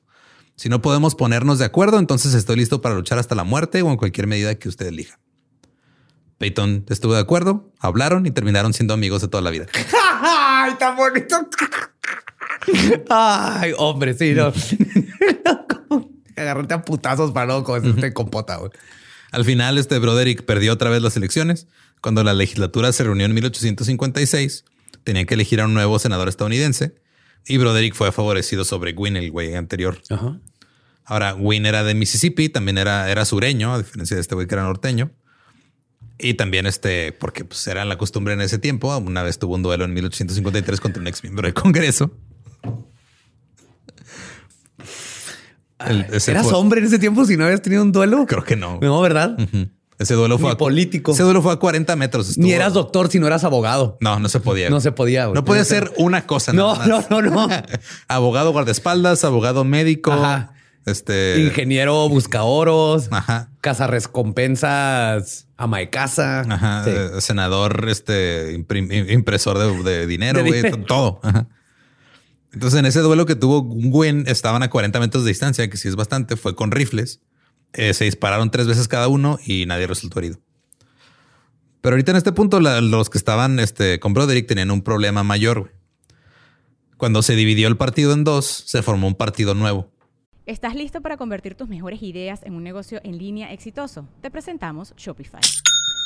[0.55, 3.89] Si no podemos ponernos de acuerdo, entonces estoy listo para luchar hasta la muerte o
[3.89, 5.19] en cualquier medida que usted elija.
[6.37, 9.67] Peyton estuvo de acuerdo, hablaron y terminaron siendo amigos de toda la vida.
[10.21, 11.35] Ay, tan bonito.
[13.09, 14.51] Ay, hombre, sí, no.
[16.35, 18.71] Agarrarte a putazos para no comerte compota, güey.
[19.31, 21.67] Al final, este Broderick perdió otra vez las elecciones.
[22.01, 24.65] Cuando la legislatura se reunió en 1856,
[25.03, 26.95] tenían que elegir a un nuevo senador estadounidense
[27.47, 30.01] y Broderick fue favorecido sobre Gwynn, el güey anterior.
[30.09, 30.39] Ajá.
[31.05, 34.55] Ahora, Gwynn era de Mississippi, también era, era sureño, a diferencia de este güey que
[34.55, 35.11] era norteño.
[36.23, 38.95] Y también este, porque pues era la costumbre en ese tiempo.
[38.97, 42.11] Una vez tuvo un duelo en 1853 contra un ex miembro del Congreso.
[45.79, 48.25] El- ¿Eras fue- hombre en ese tiempo si no habías tenido un duelo?
[48.27, 48.79] Creo que no.
[48.81, 49.35] No, ¿verdad?
[50.01, 51.11] Ese duelo fue Ni a- político.
[51.11, 52.37] Ese duelo fue a 40 metros.
[52.37, 53.97] Ni Estuvo- eras doctor si no eras abogado.
[54.01, 54.69] No, no se podía.
[54.69, 55.25] No se podía.
[55.25, 55.35] güey.
[55.35, 56.53] No podía ser una cosa.
[56.53, 57.09] No, nada más.
[57.11, 57.47] no, no, no.
[58.07, 60.53] abogado guardaespaldas, abogado médico, Ajá.
[60.87, 63.51] este, Ingeniero buscaoros, ajá,
[63.87, 66.41] recompensas, ama de casa.
[66.41, 66.89] ajá, Sí.
[66.93, 68.53] eh, senador, este,
[69.09, 70.83] impresor de, de dinero, De güey, dinero.
[70.85, 71.19] todo.
[71.23, 71.47] Ajá.
[72.53, 75.87] Entonces, en ese duelo que tuvo Gwen, estaban a 40 metros de distancia, que sí
[75.87, 77.21] es bastante, fue con rifles.
[77.73, 80.39] Eh, se dispararon tres veces cada uno y nadie resultó herido.
[81.81, 85.73] Pero ahorita en este punto, los que estaban este, con Broderick tenían un problema mayor.
[86.97, 89.89] Cuando se dividió el partido en dos, se formó un partido nuevo.
[90.45, 94.07] ¿Estás listo para convertir tus mejores ideas en un negocio en línea exitoso?
[94.21, 95.41] Te presentamos Shopify.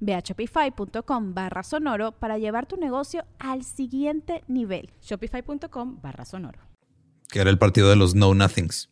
[0.00, 4.90] Ve a shopify.com barra sonoro para llevar tu negocio al siguiente nivel.
[5.02, 6.58] Shopify.com barra sonoro.
[7.28, 8.90] que era el partido de los Know Nothings.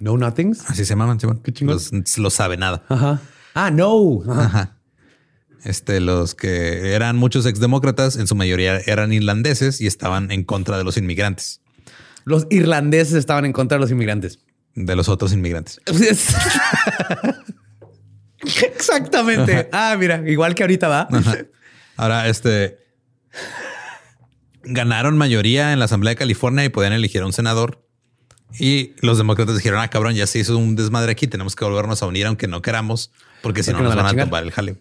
[0.00, 0.68] No Nothings.
[0.70, 1.40] Así se llamaban, Simón.
[1.44, 1.74] Qué chingón.
[1.74, 2.84] Los, los sabe nada.
[2.88, 3.20] Ajá.
[3.54, 4.22] Ah, no.
[4.28, 4.44] Ajá.
[4.44, 4.78] Ajá.
[5.64, 10.76] Este, los que eran muchos exdemócratas, en su mayoría eran irlandeses y estaban en contra
[10.76, 11.60] de los inmigrantes,
[12.24, 14.40] Los irlandeses estaban en contra de los inmigrantes.
[14.74, 15.80] de los otros inmigrantes.
[18.74, 19.68] Exactamente.
[19.72, 21.08] Ah, mira, igual que ahorita va.
[21.10, 21.38] Ajá.
[21.96, 22.78] Ahora, este
[24.64, 27.86] ganaron mayoría en la Asamblea de California y podían elegir a un senador.
[28.58, 31.26] Y los demócratas dijeron: Ah, cabrón, ya se hizo un desmadre aquí.
[31.26, 33.12] Tenemos que volvernos a unir, aunque no queramos,
[33.42, 34.26] porque si no nos van a van a chingar.
[34.26, 34.76] tumbar el jaleo.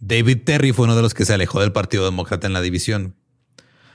[0.00, 3.14] David Terry fue uno de los que se alejó del Partido Demócrata en la división.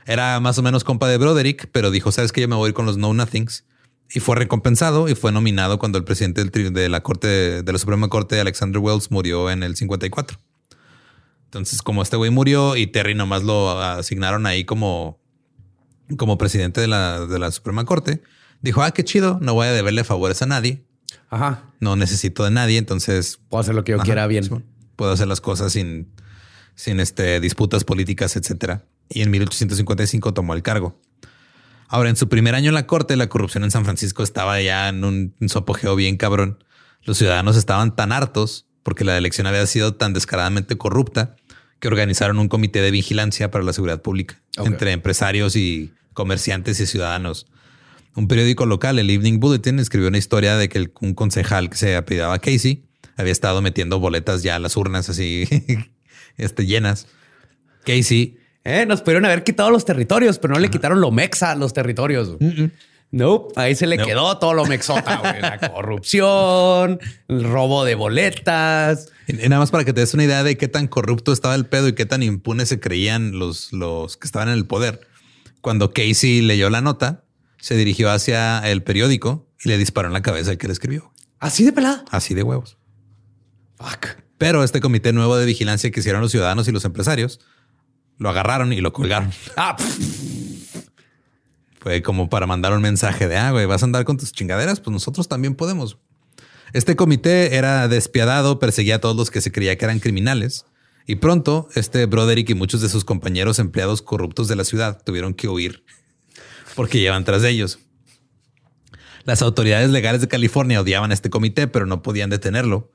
[0.05, 2.70] Era más o menos compa de Broderick, pero dijo: Sabes que yo me voy a
[2.70, 3.66] ir con los Know Nothings.
[4.14, 7.80] Y fue recompensado y fue nominado cuando el presidente del de la Corte de la
[7.80, 10.38] Suprema Corte, Alexander Wells, murió en el 54.
[11.45, 15.20] Entonces, como este güey murió y Terry nomás lo asignaron ahí como,
[16.18, 18.22] como presidente de la, de la Suprema Corte,
[18.62, 20.86] dijo, ah, qué chido, no voy a deberle favores a nadie,
[21.30, 21.64] Ajá.
[21.80, 24.64] no necesito de nadie, entonces Puedo hacer lo que yo Ajá, quiera bien.
[24.95, 26.14] Puedo hacer las cosas sin,
[26.76, 28.86] sin este, disputas políticas, etcétera.
[29.09, 31.01] Y en 1855 tomó el cargo.
[31.93, 34.87] Ahora, en su primer año en la corte, la corrupción en San Francisco estaba ya
[34.87, 36.63] en un en su apogeo bien cabrón.
[37.03, 41.35] Los ciudadanos estaban tan hartos porque la elección había sido tan descaradamente corrupta
[41.79, 46.85] que organizaron un comité de vigilancia para la seguridad pública entre empresarios y comerciantes y
[46.85, 47.47] ciudadanos.
[48.15, 51.77] Un periódico local, el Evening Bulletin, escribió una historia de que el- un concejal que
[51.77, 52.85] se apellidaba Casey
[53.17, 55.45] había estado metiendo boletas ya a las urnas así
[56.37, 57.07] este, llenas.
[57.85, 61.55] Casey Eh, nos pudieron haber quitado los territorios, pero no le quitaron lo mexa a
[61.55, 62.38] los territorios.
[63.12, 65.41] No, ahí se le quedó todo lo mexota, güey.
[65.41, 69.09] La corrupción, el robo de boletas.
[69.28, 71.66] Y nada más para que te des una idea de qué tan corrupto estaba el
[71.66, 75.01] pedo y qué tan impunes se creían los, los que estaban en el poder.
[75.59, 77.26] Cuando Casey leyó la nota,
[77.59, 81.12] se dirigió hacia el periódico y le disparó en la cabeza al que le escribió.
[81.39, 82.05] Así de pelada.
[82.12, 82.78] Así de huevos.
[83.76, 84.22] Fuck.
[84.38, 87.41] Pero este comité nuevo de vigilancia que hicieron los ciudadanos y los empresarios
[88.18, 89.32] lo agarraron y lo colgaron.
[89.57, 89.76] Ah.
[91.80, 94.80] Fue como para mandar un mensaje de, ah, güey, vas a andar con tus chingaderas,
[94.80, 95.97] pues nosotros también podemos.
[96.74, 100.66] Este comité era despiadado, perseguía a todos los que se creía que eran criminales.
[101.07, 105.34] Y pronto, este Broderick y muchos de sus compañeros empleados corruptos de la ciudad tuvieron
[105.34, 105.84] que huir
[106.76, 107.80] porque llevan tras ellos.
[109.24, 112.91] Las autoridades legales de California odiaban a este comité, pero no podían detenerlo.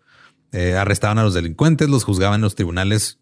[0.53, 3.19] Eh, arrestaban a los delincuentes, los juzgaban en los tribunales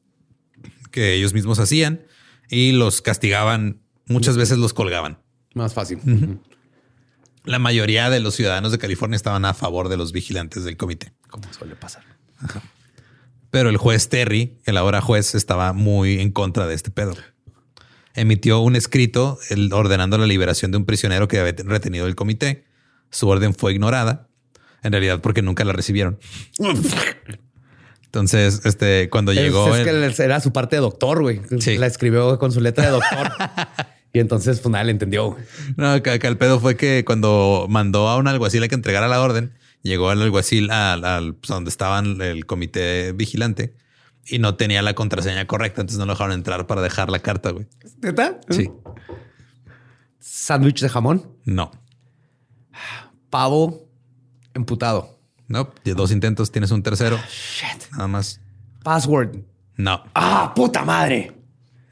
[0.95, 2.07] que ellos mismos hacían
[2.49, 3.83] y los castigaban.
[4.07, 5.19] Muchas veces los colgaban.
[5.55, 5.99] más fácil.
[7.43, 11.13] La mayoría de los ciudadanos de California estaban a favor de los vigilantes del comité.
[11.29, 12.05] Como suele pasar.
[13.51, 17.17] Pero el juez Terry, el ahora juez, estaba muy en contra de este pedo.
[18.15, 19.41] Emitió un escrito
[19.73, 22.67] ordenando la liberación de un prisionero que había retenido el comité.
[23.11, 24.29] Su orden fue ignorada,
[24.85, 26.21] en realidad porque nunca la recibieron.
[28.15, 29.75] Entonces, este, cuando llegó...
[29.75, 31.41] es, el- que era su parte de doctor, güey.
[31.59, 31.77] Sí.
[31.79, 33.33] La escribió con su letra de doctor.
[34.13, 35.37] y entonces, pues nada, le entendió.
[35.77, 39.21] No, acá, el pedo fue que cuando mandó a un alguacil a que entregara la
[39.21, 39.53] orden,
[39.83, 43.75] llegó el alguacil al, al- pues, a donde estaban el comité vigilante
[44.27, 47.51] y no tenía la contraseña correcta, entonces no lo dejaron entrar para dejar la carta,
[47.51, 47.67] güey.
[48.01, 48.39] ¿Neta?
[48.49, 48.71] Sí.
[50.21, 51.73] Sándwich de jamón, No.
[53.29, 53.89] pavo,
[54.55, 55.14] emputado.
[55.49, 57.19] No, de dos intentos tienes un tercero.
[57.31, 57.91] Shit.
[57.93, 58.41] Nada más.
[58.83, 59.37] Password.
[59.77, 60.03] No.
[60.15, 61.33] Ah, puta madre.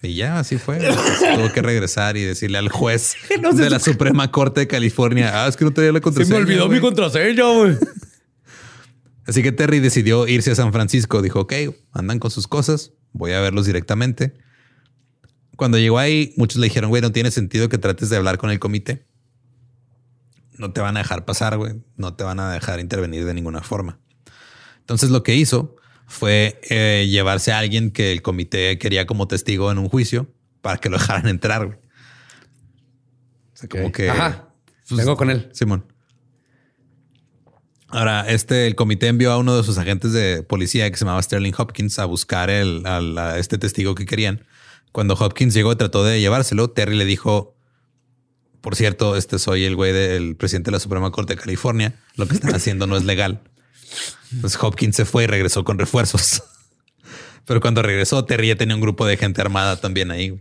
[0.03, 0.79] Y ya así fue.
[0.79, 4.67] Tuvo que regresar y decirle al juez No sé de la si- Suprema Corte de
[4.67, 5.31] California.
[5.45, 6.65] Ah, es que no tenía la contraseña.
[6.65, 6.81] güey".
[6.81, 7.77] contraseña, güey.
[9.27, 11.23] Así que Terry decidió irse a San Francisco.
[11.23, 11.53] Dijo, ok,
[11.93, 12.93] andan con sus cosas.
[13.13, 14.35] Voy a verlos directamente.
[15.57, 18.51] Cuando llegó ahí, muchos le dijeron, güey, no tiene sentido que trates de hablar con
[18.51, 19.07] el comité.
[20.59, 21.75] No te van a dejar pasar, güey.
[21.97, 23.99] No te van a dejar intervenir de ninguna forma.
[24.81, 25.77] Entonces lo que hizo
[26.07, 30.29] fue eh, llevarse a alguien que el comité quería como testigo en un juicio
[30.61, 31.67] para que lo dejaran entrar.
[31.67, 31.79] güey.
[31.79, 34.11] O sea, como que...
[34.11, 34.49] Ajá.
[34.89, 35.49] pues, Vengo con él.
[35.53, 35.87] Simón.
[37.89, 41.23] Ahora, este, el comité envió a uno de sus agentes de policía que se llamaba
[41.23, 44.47] Sterling Hopkins a buscar el, a este testigo que querían.
[44.93, 46.71] Cuando Hopkins llegó, trató de llevárselo.
[46.71, 47.52] Terry le dijo,
[48.63, 51.95] por cierto, este soy el güey del presidente de la Suprema Corte de California.
[52.15, 53.43] Lo que están haciendo no es legal.
[54.33, 56.45] Entonces Hopkins se fue y regresó con refuerzos.
[57.45, 60.41] Pero cuando regresó, Terry ya tenía un grupo de gente armada también ahí.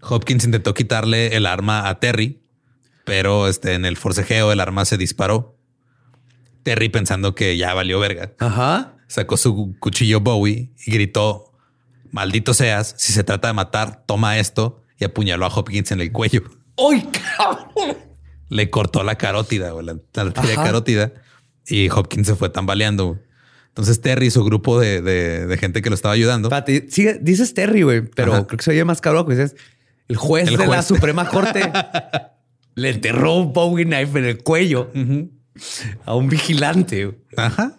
[0.00, 2.40] Hopkins intentó quitarle el arma a Terry,
[3.04, 5.58] pero este, en el forcejeo el arma se disparó.
[6.62, 8.32] Terry pensando que ya valió verga.
[8.38, 8.94] Ajá.
[9.08, 11.52] Sacó su cuchillo Bowie y gritó,
[12.12, 16.12] maldito seas, si se trata de matar, toma esto y apuñaló a Hopkins en el
[16.12, 16.42] cuello.
[16.78, 17.02] ¡Uy,
[17.36, 17.96] cabrón!
[18.50, 21.12] le cortó la carótida o la, la carótida
[21.66, 23.06] y Hopkins se fue tambaleando.
[23.08, 23.20] güey.
[23.68, 26.48] Entonces Terry y su grupo de, de- de gente que lo estaba ayudando.
[26.88, 28.46] Sigue- dices Terry, güey, pero Ajá.
[28.46, 29.26] creo que se oye más cabrón.
[29.26, 29.54] Pues es
[30.08, 30.82] el juez El de la.
[30.82, 31.70] Suprema Corte
[32.74, 34.90] le enterró un Bowie knife en el cuello
[36.06, 37.04] a un vigilante.
[37.04, 37.18] güey.
[37.36, 37.74] Ajá.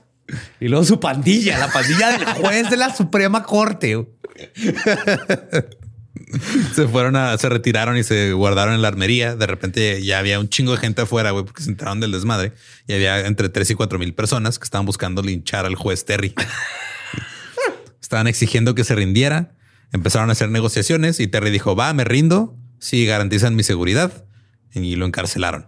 [0.59, 4.07] Y luego su pandilla, la pandilla del juez de la Suprema Corte.
[6.73, 9.35] Se fueron a, se retiraron y se guardaron en la armería.
[9.35, 12.53] De repente ya había un chingo de gente afuera, güey, porque se enteraron del desmadre.
[12.87, 16.33] Y había entre 3 y 4 mil personas que estaban buscando linchar al juez Terry.
[18.01, 19.55] estaban exigiendo que se rindiera.
[19.91, 24.25] Empezaron a hacer negociaciones y Terry dijo, va, me rindo si garantizan mi seguridad.
[24.73, 25.67] Y lo encarcelaron.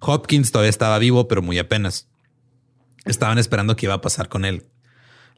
[0.00, 2.08] Hopkins todavía estaba vivo, pero muy apenas.
[3.04, 4.66] Estaban esperando qué iba a pasar con él.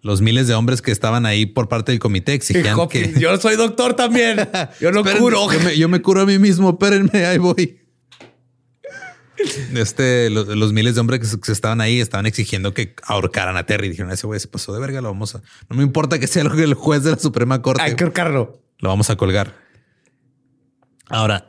[0.03, 3.15] Los miles de hombres que estaban ahí por parte del comité exigían que...
[3.19, 4.37] Yo soy doctor también.
[4.81, 5.53] Yo no Espérenme, curo.
[5.53, 6.71] Yo me, yo me curo a mí mismo.
[6.71, 7.81] Espérenme, ahí voy.
[9.75, 13.67] Este, lo- los, miles de hombres que que estaban ahí estaban exigiendo que ahorcaran a
[13.67, 13.89] Terry.
[13.89, 15.43] Dijeron, ese güey se pasó de verga, lo vamos a...
[15.69, 17.83] No me importa que sea lo que el juez de la Suprema Corte.
[17.83, 18.63] Hay que ahorcarlo.
[18.79, 19.55] Lo vamos a colgar.
[21.09, 21.47] Ahora,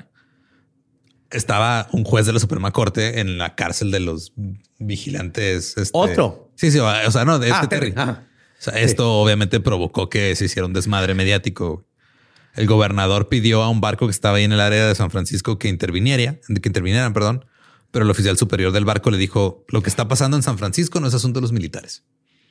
[1.32, 4.34] estaba un juez de la Suprema Corte en la cárcel de los
[4.80, 5.78] vigilantes.
[5.78, 6.52] este- ¿Otro?
[6.56, 6.80] Sí, sí.
[6.80, 7.92] O sea, no, de este Ah, Terry.
[7.92, 8.02] Terry.
[8.02, 8.26] Ajá.
[8.76, 11.86] Esto obviamente provocó que se hiciera un desmadre mediático.
[12.56, 15.58] El gobernador pidió a un barco que estaba ahí en el área de San Francisco
[15.58, 17.46] que interviniera, que intervinieran, perdón,
[17.92, 21.00] pero el oficial superior del barco le dijo: Lo que está pasando en San Francisco
[21.00, 22.04] no es asunto de los militares.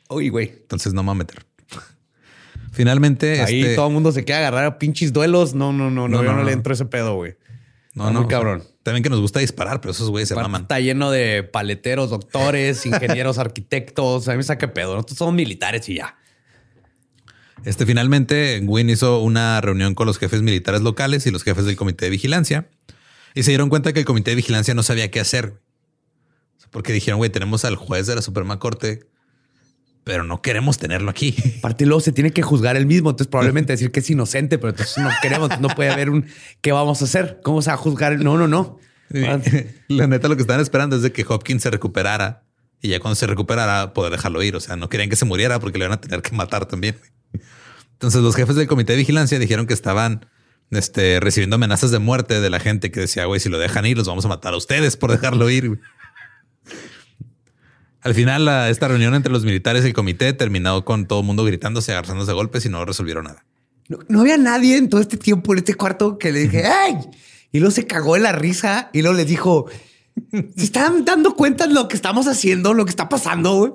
[0.09, 0.49] Uy, güey.
[0.63, 1.45] Entonces no me va a meter.
[2.73, 5.55] Finalmente, Ahí este- todo el mundo se queda agarrar a pinches duelos.
[5.55, 7.35] No, no, no, no, No, yo no, no, le entro ese pedo, güey.
[7.95, 8.65] no, no, muy cabrón.
[8.89, 10.63] También que nos gusta disparar, pero esos güeyes se maman.
[10.63, 14.29] Está lleno de paleteros, doctores, ingenieros, arquitectos.
[14.29, 14.95] A mí me saca pedo.
[14.95, 16.17] Nosotros somos militares y ya.
[17.67, 21.77] Este finalmente, Gwyn hizo una reunión con los jefes militares locales y los jefes del
[21.77, 22.71] comité de vigilancia
[23.35, 25.61] y se dieron cuenta que el comité de vigilancia no sabía qué hacer.
[26.71, 29.07] Porque dijeron, güey, tenemos al juez de la Suprema Corte,
[30.09, 31.37] pero no queremos tenerlo aquí.
[31.59, 33.11] Aparte, luego se tiene que juzgar él mismo.
[33.11, 35.61] Entonces, probablemente decir que es inocente, pero entonces no queremos.
[35.61, 36.25] No puede haber un
[36.63, 37.41] qué vamos a hacer.
[37.45, 38.19] ¿Cómo se va a juzgar?
[38.19, 38.79] No, no, no.
[39.89, 42.43] La neta, lo que estaban esperando es de que Hopkins se recuperara
[42.81, 44.57] y ya cuando se recuperara poder dejarlo ir.
[44.57, 46.97] O sea, no querían que se muriera porque le iban a tener que matar también.
[47.93, 50.25] Entonces los jefes del comité de vigilancia dijeron que estaban
[50.71, 53.99] este, recibiendo amenazas de muerte de la gente que decía, güey, si lo dejan ir,
[53.99, 55.81] los vamos a matar a ustedes por dejarlo ir.
[58.09, 58.11] Güey".
[58.11, 61.27] Al final, la- esta reunión entre los militares y el comité terminó con todo el
[61.27, 63.45] mundo gritándose, agarrándose a golpes y no resolvieron nada.
[63.89, 66.97] No, no había nadie en todo este tiempo en este cuarto que le dije, ¡ay!
[67.53, 69.67] Y luego se cagó de la risa y luego les dijo,
[70.31, 73.55] ¿se están dando cuenta de lo que estamos haciendo, lo que está pasando?
[73.57, 73.73] güey?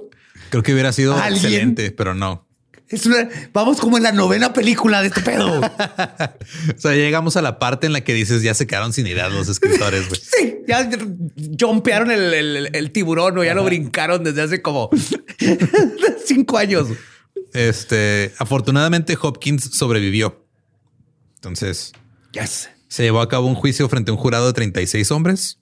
[0.51, 1.43] Creo que hubiera sido ¿Alguien?
[1.45, 2.45] excelente, pero no.
[2.89, 5.61] Es una, vamos como en la novena película de este pedo.
[6.75, 9.31] O sea, llegamos a la parte en la que dices ya se quedaron sin ideas
[9.33, 10.05] los escritores.
[10.37, 10.89] Sí, ya
[11.59, 14.89] jumpearon el, el- el tiburón o ya lo brincaron desde hace como
[16.25, 16.87] cinco años.
[17.53, 20.45] Este, afortunadamente Hopkins sobrevivió.
[21.35, 21.93] Entonces
[22.31, 22.69] Yes.
[22.87, 25.59] se llevó a cabo un juicio frente a un jurado de 36 hombres.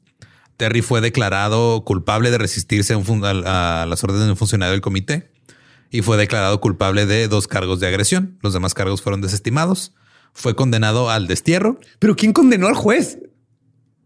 [0.57, 4.37] Terry fue declarado culpable de resistirse a, un fun- a- a las órdenes de un
[4.37, 5.30] funcionario del comité
[5.91, 8.39] y fue declarado culpable de dos cargos de agresión.
[8.41, 9.93] Los demás cargos fueron desestimados.
[10.33, 11.79] Fue condenado al destierro.
[11.99, 13.19] Pero ¿quién condenó al juez?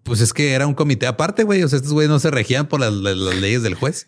[0.03, 1.61] Pues es que era un comité aparte, güey.
[1.63, 4.07] O sea, estos güeyes no se regían por las, las- las leyes del juez.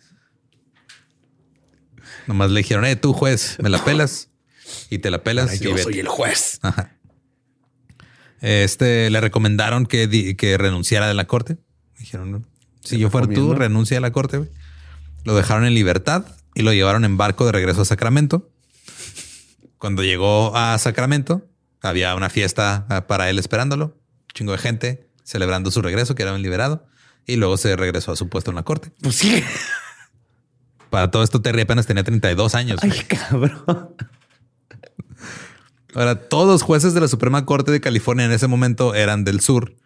[2.26, 4.28] Nomás le dijeron, eh, tú juez, me la pelas
[4.90, 5.58] y te la pelas.
[5.60, 5.82] yo vete".
[5.84, 6.58] soy el juez.
[6.62, 6.94] Ajá.
[8.40, 11.58] Este le recomendaron que, di- que renunciara de la corte.
[11.98, 12.42] Dijeron, "No,
[12.82, 14.38] si yo fuera tú, renuncia a la corte.
[14.38, 14.50] güey".
[15.24, 16.24] Lo dejaron en libertad
[16.58, 18.50] y lo llevaron en barco de regreso a Sacramento.
[19.78, 21.46] Cuando llegó a Sacramento,
[21.80, 23.84] había una fiesta ah, para él esperándolo.
[23.84, 26.84] Un chingo de gente celebrando su regreso, que era un liberado.
[27.26, 28.90] Y luego se regresó a su puesto en la corte.
[29.00, 29.44] Pues sí.
[30.90, 32.80] Para todo esto, Terry apenas tenía 32 años.
[32.82, 33.94] Ay, cabrón.
[35.94, 39.40] Ahora, todos los jueces de la Suprema Corte de California en ese momento eran del
[39.40, 39.76] sur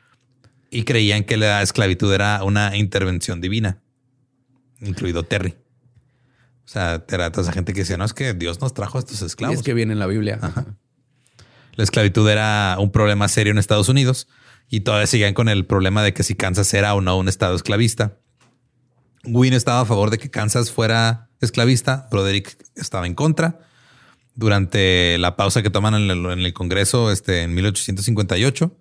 [0.70, 3.82] y creían que la esclavitud era una intervención divina,
[4.80, 5.54] incluido Terry.
[6.64, 9.00] O sea, era toda esa gente que decía, no, es que Dios nos trajo a
[9.00, 9.56] estos Y esclavos.
[9.58, 10.38] es que viene en la Biblia.
[11.74, 14.28] La esclavitud era un problema serio en Estados Unidos
[14.68, 17.54] y todavía siguen con el problema de que si Kansas era o no un estado
[17.56, 18.18] esclavista.
[19.24, 23.60] Wynne estaba a favor de que Kansas fuera esclavista, Broderick estaba en contra.
[24.34, 28.74] Durante la pausa que toman en el, en el Congreso este, en 1858,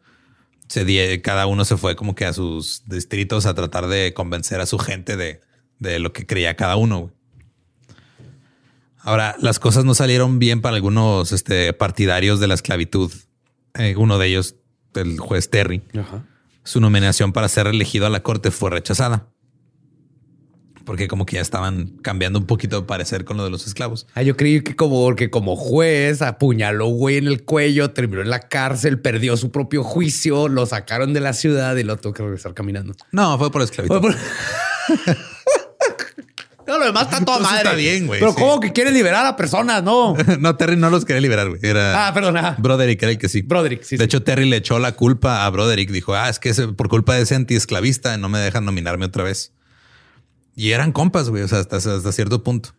[0.69, 4.61] se die- cada uno se fue como que a sus distritos a tratar de convencer
[4.61, 5.41] a su gente de,
[5.79, 7.11] de lo que creía cada uno.
[9.03, 13.11] Ahora, las cosas no salieron bien para algunos este, partidarios de la esclavitud.
[13.75, 14.55] Eh, uno de ellos,
[14.95, 16.25] el juez Terry, Ajá.
[16.63, 19.27] Su nominación para ser elegido a la corte fue rechazada.
[20.85, 24.05] Porque como que ya estaban cambiando un poquito de parecer con lo de los esclavos.
[24.13, 28.29] Ah, yo creí que como, que como juez apuñaló güey en el cuello, terminó en
[28.29, 32.23] la cárcel, perdió su propio juicio, lo sacaron de la ciudad y lo tuvo que
[32.23, 32.93] regresar caminando.
[33.11, 33.99] No, fue por esclavitud.
[33.99, 35.17] Fue por-
[36.71, 37.63] no, lo demás está toda Entonces madre.
[37.63, 38.37] está bien, güey, Pero sí.
[38.39, 39.83] ¿cómo que quiere liberar a personas?
[39.83, 40.15] No.
[40.39, 41.59] no, Terry no los quería liberar, güey.
[41.63, 42.37] Era Ah, perdón.
[42.37, 42.55] ajá.
[42.59, 43.41] Broderick era el que sí.
[43.41, 44.05] Broderick, sí, De sí.
[44.05, 45.91] hecho, Terry le echó la culpa a Broderick.
[45.91, 49.53] Dijo, ah, es que por culpa de ese antiesclavista no me dejan nominarme otra vez.
[50.55, 51.43] Y eran compas, güey.
[51.43, 52.69] O sea, hasta, hasta cierto punto.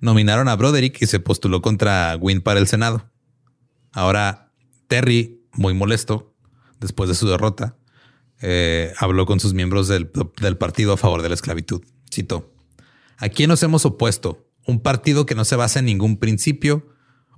[0.00, 3.10] Nominaron a Broderick y se postuló contra Wynn para el Senado.
[3.92, 4.50] Ahora,
[4.88, 6.34] Terry, muy molesto,
[6.80, 7.76] después de su derrota,
[8.42, 11.82] eh, habló con sus miembros del, del partido a favor de la esclavitud.
[12.12, 12.52] Citó,
[13.18, 14.48] ¿a quién nos hemos opuesto?
[14.66, 16.88] Un partido que no se basa en ningún principio,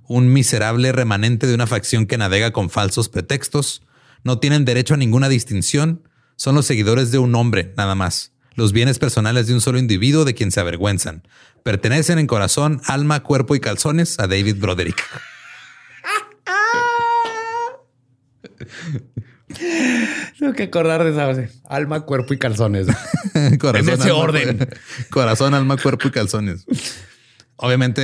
[0.07, 3.83] un miserable remanente de una facción que navega con falsos pretextos,
[4.23, 8.73] no tienen derecho a ninguna distinción, son los seguidores de un hombre, nada más, los
[8.73, 11.27] bienes personales de un solo individuo de quien se avergüenzan.
[11.63, 15.03] Pertenecen en corazón, alma, cuerpo y calzones a David Broderick.
[20.37, 21.49] Tengo que acordar de esa base.
[21.67, 22.87] Alma, cuerpo y calzones.
[23.59, 24.69] Corazón, En ese alma, orden.
[25.09, 26.65] Corazón, alma, cuerpo y calzones.
[27.57, 28.01] Obviamente,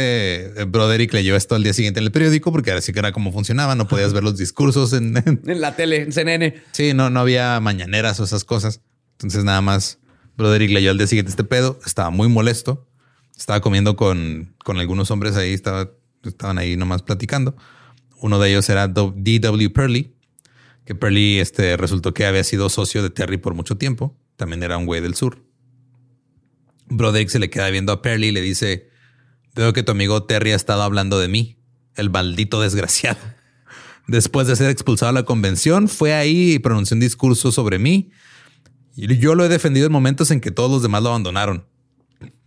[0.61, 3.31] eh, Broderick leyó esto al día siguiente en el periódico porque así que era cómo
[3.31, 3.75] funcionaba.
[3.75, 6.61] No podías ver los discursos en, en- en la tele, en CNN.
[6.73, 8.81] Sí, no, no había mañaneras o esas cosas.
[9.13, 9.99] Entonces nada más
[10.35, 11.79] Broderick leyó al día siguiente este pedo.
[11.85, 12.85] Estaba muy molesto.
[13.37, 15.53] Estaba comiendo con, con algunos hombres ahí.
[15.53, 15.89] Estaba,
[16.23, 17.55] estaban ahí nomás platicando.
[18.19, 19.69] Uno de ellos era D.W.
[19.69, 20.14] Purley,
[20.85, 24.17] que Purley este, resultó que había sido socio de Terry por mucho tiempo.
[24.35, 25.43] También era un güey del sur.
[26.87, 28.89] Broderick se le queda viendo a Purley y le dice,
[29.55, 31.57] veo que tu amigo Terry ha estado hablando de mí,
[31.95, 33.17] el maldito desgraciado.
[34.07, 38.11] Después de ser expulsado a la convención, fue ahí y pronunció un discurso sobre mí.
[38.95, 41.65] Y yo lo he defendido en momentos en que todos los demás lo abandonaron.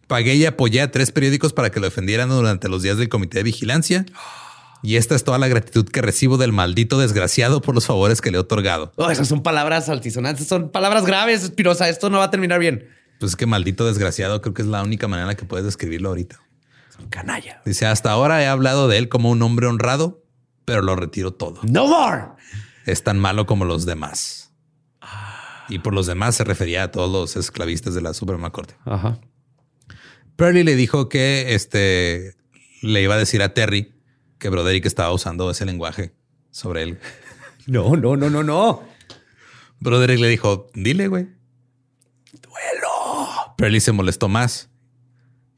[0.06, 3.38] Pagué y apoyé a tres periódicos para que lo defendieran durante los días del comité
[3.38, 4.06] de vigilancia.
[4.82, 8.30] Y esta es toda la gratitud que recibo del maldito desgraciado por los favores que
[8.30, 8.92] le he otorgado.
[8.96, 11.88] Oh, esas son palabras altisonantes, son palabras graves, Espinosa.
[11.88, 12.88] Esto no va a terminar bien.
[13.18, 15.64] Pues es que maldito desgraciado creo que es la única manera en la que puedes
[15.64, 16.40] describirlo ahorita.
[17.10, 17.62] Canalla.
[17.64, 20.24] Dice, hasta ahora he hablado de él como un hombre honrado,
[20.64, 21.60] pero lo retiro todo.
[21.62, 22.32] No more.
[22.86, 24.52] es tan malo como los demás.
[25.68, 28.74] Y por los demás se refería a todos los esclavistas de la Suprema Corte.
[28.84, 29.18] Ajá.
[30.36, 32.34] Pearly le dijo que este
[32.80, 33.97] le iba a decir a Terry
[34.38, 36.12] que Broderick estaba usando ese lenguaje
[36.50, 36.98] sobre él.
[37.66, 38.82] No, no, no, no, no.
[39.78, 41.28] Broderick le dijo, dile, güey.
[42.32, 43.54] Duelo.
[43.58, 44.70] Pearly se molestó más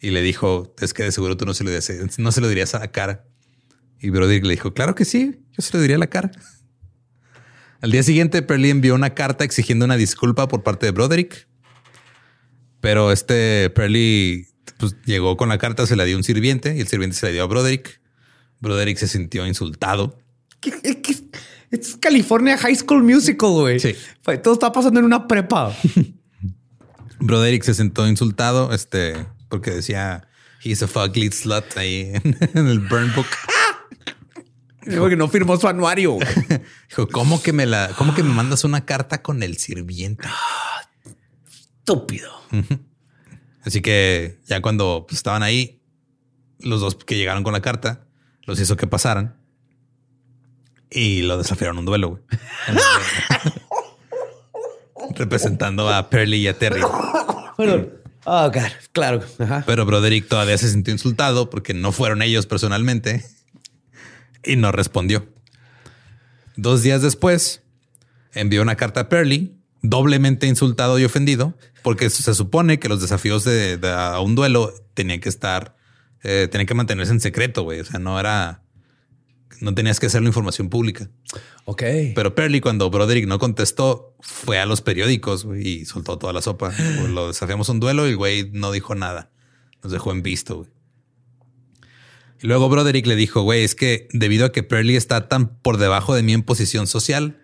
[0.01, 2.49] y le dijo, es que de seguro tú no se lo dirías, no se lo
[2.49, 3.27] dirías a la cara.
[4.01, 6.33] Y Broderick le dijo, claro que sí, yo se lo diría a la cara.
[7.81, 11.49] Al día siguiente, Pearly envió una carta exigiendo una disculpa por parte de Broderick.
[12.81, 16.81] Pero este Pearly pues, llegó con la carta, se la dio a un sirviente y
[16.81, 18.00] el sirviente se la dio a Broderick.
[18.61, 20.19] Broderick se sintió insultado.
[20.61, 21.01] ¿Qué-
[21.71, 23.81] Es California High School Musical, güey.
[23.81, 23.95] Sí.
[24.43, 25.75] Todo está pasando en una prepa.
[27.21, 30.27] Broderick se sentó insultado, este, porque decía
[30.65, 33.27] he's a fugly slut ahí en, en el burn book.
[34.87, 36.17] Digo que no firmó su anuario.
[36.89, 40.27] Dijo, ¿cómo que me la, cómo que me mandas una carta con el sirviente?
[41.79, 42.31] Estúpido.
[43.63, 45.83] Así que ya cuando pues, estaban ahí,
[46.59, 48.07] los dos que llegaron con la carta,
[48.47, 49.37] los hizo que pasaran
[50.91, 52.23] y lo desafiaron a un duelo, güey.
[55.17, 56.83] Representando a Pearly y a Terry.
[57.57, 57.93] Perdón.
[58.25, 58.63] Oh, God.
[58.93, 59.21] Claro.
[59.39, 59.65] Ajá.
[59.67, 63.25] Pero Broderick todavía se sintió insultado porque no fueron ellos personalmente
[64.45, 65.27] y no respondió.
[66.57, 67.63] Dos días después,
[68.35, 73.45] envió una carta a Pearly, doblemente insultado y ofendido, porque se supone que los desafíos
[73.45, 75.77] de, de- a un duelo tenían que estar,
[76.23, 77.81] eh, tenían que mantenerse en secreto, güey.
[77.81, 78.63] O sea, no era,
[79.61, 81.11] no tenías que hacerlo información pública.
[81.65, 81.83] Ok.
[82.15, 86.43] Pero Pearly, cuando Broderick no contestó, fue a los periódicos güey, y soltó toda la
[86.43, 86.71] sopa.
[86.99, 89.31] Pues, Lo desafiamos un duelo y el güey no dijo nada.
[89.83, 90.59] Nos dejó en visto.
[90.59, 90.71] güey.
[92.43, 95.77] Y luego Broderick le dijo, güey, es que debido a que Pearly está tan por
[95.77, 97.40] debajo de mí en posición social,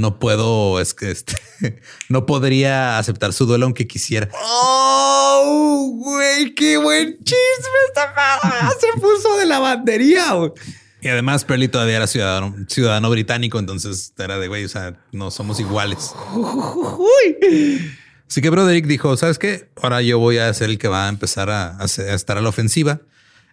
[0.00, 1.34] no puedo, es que este,
[2.08, 4.28] no podría aceptar su duelo aunque quisiera.
[4.42, 8.76] Oh, güey, qué buen chisme esta madre.
[8.80, 10.32] Se puso de la bandería.
[10.34, 10.52] güey.
[11.00, 15.30] Y además Pearly todavía era ciudadano, ciudadano británico, entonces era de, güey, o sea, no
[15.30, 16.12] somos iguales.
[16.34, 17.90] Uy.
[18.28, 19.68] Así que Broderick dijo, ¿sabes qué?
[19.80, 22.48] Ahora yo voy a ser el que va a empezar a, a estar a la
[22.48, 23.02] ofensiva.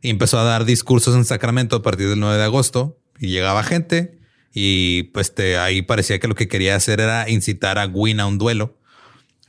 [0.02, 2.98] Y empezó a dar discursos en Sacramento a partir del 9 de agosto.
[3.20, 4.20] Y llegaba gente
[4.54, 8.28] Y pues te, ahí parecía que lo que quería hacer era incitar a Gwyn a
[8.28, 8.78] un duelo.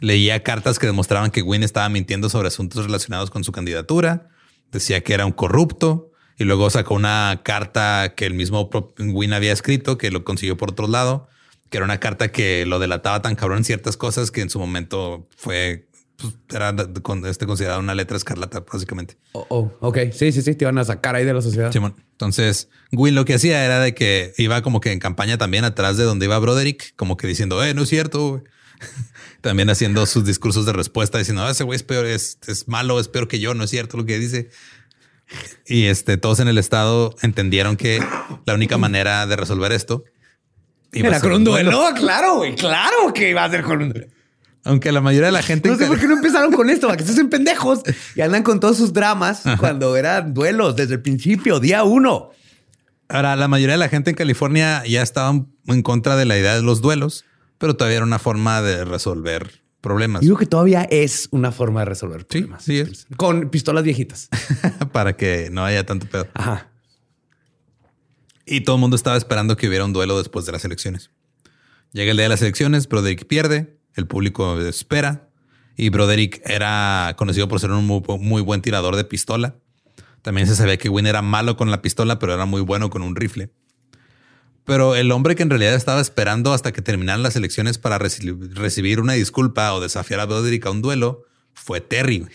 [0.00, 4.28] Leía cartas que demostraban que Gwyn estaba mintiendo sobre asuntos relacionados con su candidatura.
[4.72, 6.10] Decía que era un corrupto.
[6.36, 10.70] Y luego sacó una carta que el mismo Gwyn había escrito, que lo consiguió por
[10.72, 11.28] otro lado,
[11.70, 14.58] que era una carta que lo delataba tan cabrón en ciertas cosas que en su
[14.58, 15.86] momento fue
[16.32, 16.74] pues, era
[17.28, 19.16] este considerado una letra escarlata, básicamente.
[19.32, 19.98] Oh, oh, ok.
[20.12, 20.54] Sí, sí, sí.
[20.54, 21.72] Te iban a sacar ahí de la sociedad.
[21.74, 25.96] Entonces, Will lo que hacía era de que iba como que en campaña también atrás
[25.96, 28.42] de donde iba Broderick, como que diciendo, eh, no es cierto.
[29.40, 32.98] también haciendo sus discursos de respuesta, diciendo, ah, ese güey es peor, es, es malo,
[32.98, 34.50] es peor que yo, no es cierto lo que dice.
[35.66, 38.02] Y este, todos en el estado entendieron que
[38.46, 40.04] la única manera de resolver esto
[40.92, 41.70] era con un duelo.
[41.70, 41.96] duelo.
[41.96, 44.06] Claro, güey, claro que iba a ser con un duelo.
[44.64, 45.68] Aunque la mayoría de la gente.
[45.68, 47.82] No sé por qué no empezaron con esto, para que se hacen pendejos
[48.16, 52.30] y andan con todos sus dramas cuando eran duelos desde el principio, día uno.
[53.08, 56.56] Ahora, la mayoría de la gente en California ya estaban en contra de la idea
[56.56, 57.26] de los duelos,
[57.58, 60.22] pero todavía era una forma de resolver problemas.
[60.22, 62.64] Digo que todavía es una forma de resolver problemas.
[62.64, 64.30] Sí, sí Con pistolas viejitas.
[64.92, 66.26] Para que no haya tanto pedo.
[66.32, 66.70] Ajá.
[68.46, 71.10] Y todo el mundo estaba esperando que hubiera un duelo después de las elecciones.
[71.92, 75.28] Llega el día de las elecciones, Broderick pierde el público espera.
[75.76, 79.56] Y Broderick era conocido por ser un muy, buen tirador de pistola.
[80.22, 83.02] También se sabía que Win era malo con la pistola, pero era muy bueno con
[83.02, 83.50] un rifle.
[84.64, 89.00] Pero el hombre que en realidad estaba esperando hasta que terminaran las elecciones para recibir
[89.00, 92.26] una disculpa o desafiar a Broderick a un duelo fue Terry.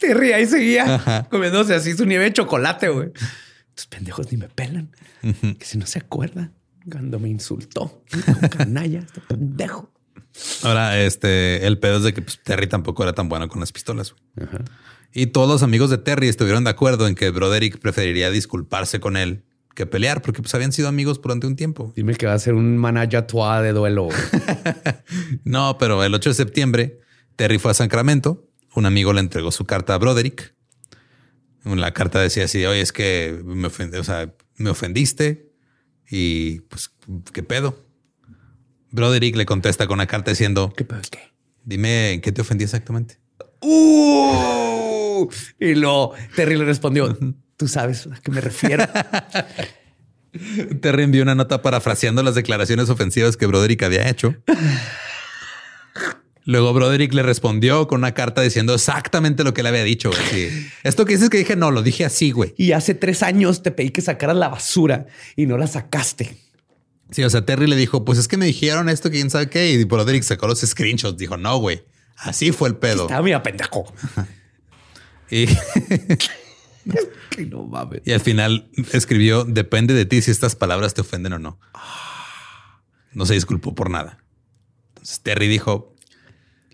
[0.00, 3.12] Terry ahí seguía comiéndose así su nieve de chocolate, güey.
[3.68, 4.90] Estos pendejos ni me pelan.
[5.22, 6.52] Que si no se acuerda
[6.90, 8.02] cuando me insultó.
[8.50, 9.92] Canalla, este pendejo.
[10.62, 13.72] Ahora, este, el pedo es de que pues, Terry tampoco era tan bueno con las
[13.72, 14.14] pistolas.
[15.12, 19.16] Y todos los amigos de Terry estuvieron de acuerdo en que Broderick preferiría disculparse con
[19.16, 19.44] él
[19.76, 21.92] que pelear, porque pues habían sido amigos durante un tiempo.
[21.94, 23.26] Dime que va a ser un manaya
[23.62, 24.08] de duelo.
[25.44, 27.00] no, pero el 8 de septiembre,
[27.36, 28.48] Terry fue a Sacramento.
[28.74, 30.54] Un amigo le entregó su carta a Broderick.
[31.64, 35.52] La carta decía así: Oye, es que me, o sea, me ofendiste
[36.08, 36.90] y pues,
[37.32, 37.85] ¿qué pedo?
[38.90, 41.02] Broderick le contesta con una carta diciendo: ¿Qué pasa?
[41.10, 41.32] ¿Qué?
[41.64, 43.18] Dime en qué te ofendí exactamente.
[43.60, 45.28] Uh,
[45.58, 47.16] y lo Terry le respondió:
[47.56, 48.84] Tú sabes a qué me refiero.
[50.80, 54.34] Terry envió una nota parafraseando las declaraciones ofensivas que Broderick había hecho.
[56.44, 60.10] Luego Broderick le respondió con una carta diciendo exactamente lo que le había dicho.
[60.84, 62.54] Esto que dices que dije, no, lo dije así, güey.
[62.56, 66.36] Y hace tres años te pedí que sacaras la basura y no la sacaste.
[67.10, 69.70] Sí, o sea, Terry le dijo, pues es que me dijeron esto, quién sabe qué.
[69.70, 71.16] Y Broderick sacó los screenshots.
[71.16, 71.84] Dijo, no, güey,
[72.16, 73.02] así fue el pedo.
[73.02, 73.92] Estaba mira, pendejo.
[75.30, 75.46] y...
[77.48, 78.02] no mames.
[78.04, 81.60] Y al final escribió, depende de ti si estas palabras te ofenden o no.
[83.12, 84.18] No se disculpó por nada.
[84.88, 85.94] Entonces Terry dijo,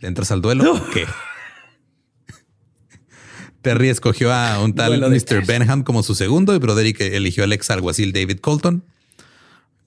[0.01, 1.07] ¿le entras al duelo o qué?
[3.63, 5.47] Terry escogió a un tal Mr.
[5.47, 8.85] Benham como su segundo y Broderick eligió al ex alguacil David Colton.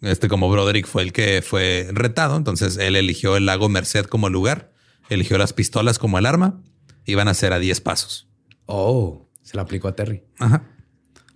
[0.01, 4.29] Este como Broderick fue el que fue retado, entonces él eligió el lago Merced como
[4.29, 4.71] lugar,
[5.09, 6.61] eligió las pistolas como el arma,
[7.05, 8.27] iban a ser a 10 pasos.
[8.65, 10.23] Oh, se lo aplicó a Terry.
[10.39, 10.63] Ajá.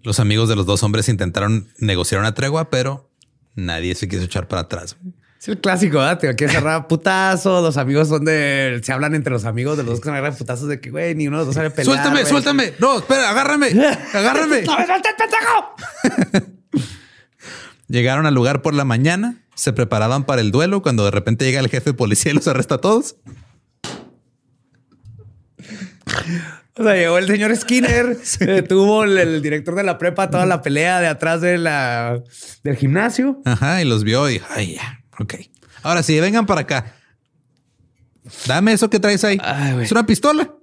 [0.04, 3.10] Los amigos de los dos hombres intentaron negociar una tregua, pero
[3.56, 4.98] nadie se quiso echar para atrás.
[5.40, 6.20] Es el clásico, ¿verdad?
[6.20, 7.62] Te que cerrar putazo.
[7.62, 8.82] Los amigos son de.
[8.84, 11.28] Se hablan entre los amigos de los dos que agarran putazos de que, güey, ni
[11.28, 11.98] uno de los dos sale pelear.
[11.98, 12.74] Suéltame, suéltame.
[12.80, 13.68] No, espera, agárrame.
[14.14, 14.64] Agárrame.
[14.64, 16.50] ¡No me sueltes, pendejo!
[17.90, 21.60] Llegaron al lugar por la mañana, se preparaban para el duelo cuando de repente llega
[21.60, 23.16] el jefe de policía y los arresta a todos.
[26.78, 28.16] O sea, llegó el señor Skinner,
[28.70, 32.22] tuvo el, director de la prepa toda la pelea de atrás de la,
[32.64, 33.42] del gimnasio.
[33.44, 35.34] Ajá, y los vio y dijo, ay, ya, ok.
[35.82, 36.94] Ahora sí, vengan para acá.
[38.46, 39.40] Dame eso que traes ahí.
[39.82, 40.54] es una pistola.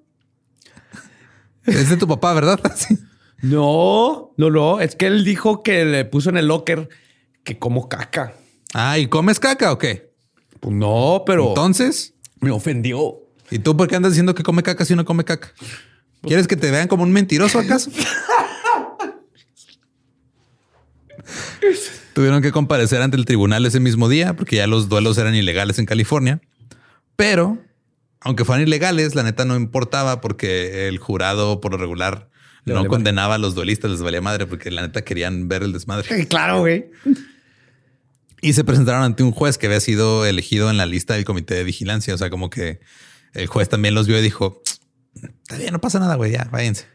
[1.64, 2.61] Es de tu papá, ¿verdad?
[3.43, 4.81] No, no, no.
[4.81, 6.89] Es que él dijo que le puso en el locker
[7.47, 8.34] que como caca.
[8.74, 10.12] Ah, ¿y comes caca o qué?
[10.61, 11.49] Pues no, pero.
[11.49, 12.12] Entonces.
[12.40, 13.20] Me ofendió.
[13.51, 15.55] ¿Y tú por qué andas diciendo que come caca si no come caca?
[16.22, 17.90] ¿Quieres que te vean como un mentiroso acaso?
[22.12, 25.78] Tuvieron que comparecer ante el tribunal ese mismo día porque ya los duelos eran ilegales
[25.78, 26.40] en California.
[27.14, 27.59] Pero,
[28.20, 32.28] aunque fueran ilegales, la neta no importaba porque el jurado por lo regular
[32.64, 36.26] no condenaba a los duelistas, les valía madre porque la neta querían ver el desmadre.
[36.26, 36.86] Claro, güey.
[38.43, 41.55] Y se presentaron ante un juez que había sido elegido en la lista del comité
[41.55, 42.14] de vigilancia.
[42.14, 42.80] O sea, como que
[43.32, 44.62] el juez también los vio y dijo,
[45.43, 46.87] está bien, no pasa nada, güey, ya, váyanse.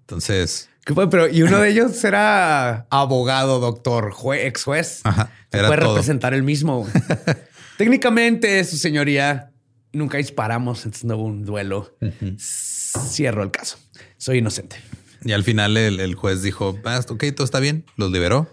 [0.00, 0.68] Entonces...
[0.84, 1.08] ¿Qué fue?
[1.10, 5.00] Pero, y uno de ellos era abogado, doctor, jue- ex juez.
[5.04, 5.94] Ajá, era puede todo.
[5.94, 6.88] representar el mismo.
[7.78, 9.50] Técnicamente, su señoría,
[9.92, 11.96] nunca disparamos, entonces no hubo un duelo.
[12.38, 13.78] Cierro el caso.
[14.18, 14.76] Soy inocente.
[15.24, 18.52] Y al final el, el juez dijo, "Ah, ok, todo está bien, los liberó.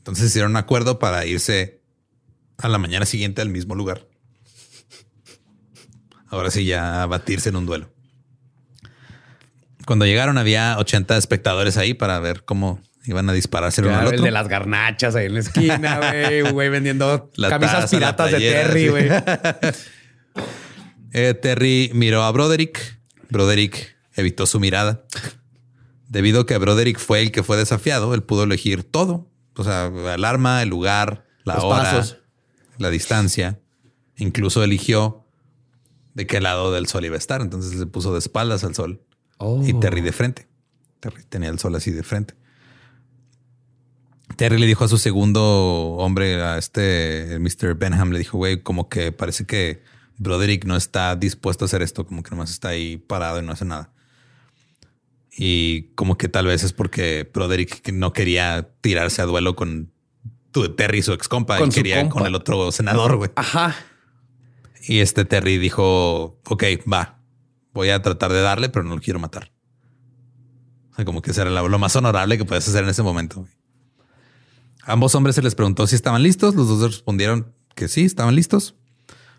[0.00, 1.80] Entonces hicieron un acuerdo para irse
[2.58, 4.06] a la mañana siguiente al mismo lugar.
[6.28, 7.90] Ahora sí, ya a batirse en un duelo.
[9.86, 14.00] Cuando llegaron había 80 espectadores ahí para ver cómo iban a dispararse el uno al
[14.02, 14.24] Claro, el otro.
[14.26, 18.30] de las garnachas ahí en la esquina, güey, güey, vendiendo La camisas taza, la piratas
[18.32, 18.88] de Terry, sí.
[18.88, 19.08] güey.
[21.12, 23.00] Eh, Terry miró a Broderick.
[23.30, 25.04] Broderick evitó su mirada.
[26.08, 29.29] Debido a que Broderick fue el que fue desafiado, él pudo elegir todo.
[29.56, 32.18] O sea, el arma, el lugar, la Los hora, pasos.
[32.78, 33.60] la distancia.
[34.16, 35.24] Incluso eligió
[36.14, 37.40] de qué lado del sol iba a estar.
[37.40, 39.02] Entonces se puso de espaldas al sol
[39.38, 39.62] Oh.
[39.66, 40.48] y Terry de frente.
[41.00, 42.34] Terry tenía el sol así de frente.
[44.36, 45.42] Terry le dijo a su segundo
[45.98, 47.74] hombre, a este Mr.
[47.74, 49.82] Benham, le dijo, güey, como que parece que
[50.18, 53.52] Broderick no está dispuesto a hacer esto, como que nomás está ahí parado y no
[53.52, 53.92] hace nada.
[55.36, 59.92] Y como que tal vez es porque Broderick no quería tirarse a duelo con
[60.52, 62.14] tu Terry, su ex compa, Con y su quería compa.
[62.14, 63.30] con el otro senador, güey.
[63.36, 63.76] Ajá.
[64.82, 67.20] Y este Terry dijo, ok, va,
[67.72, 69.52] voy a tratar de darle, pero no lo quiero matar.
[70.92, 73.02] O sea, como que eso era lo lo más honorable que puedes hacer en ese
[73.02, 73.46] momento.
[74.82, 76.54] A ambos hombres se les preguntó si estaban listos.
[76.54, 78.74] Los dos respondieron que sí, estaban listos.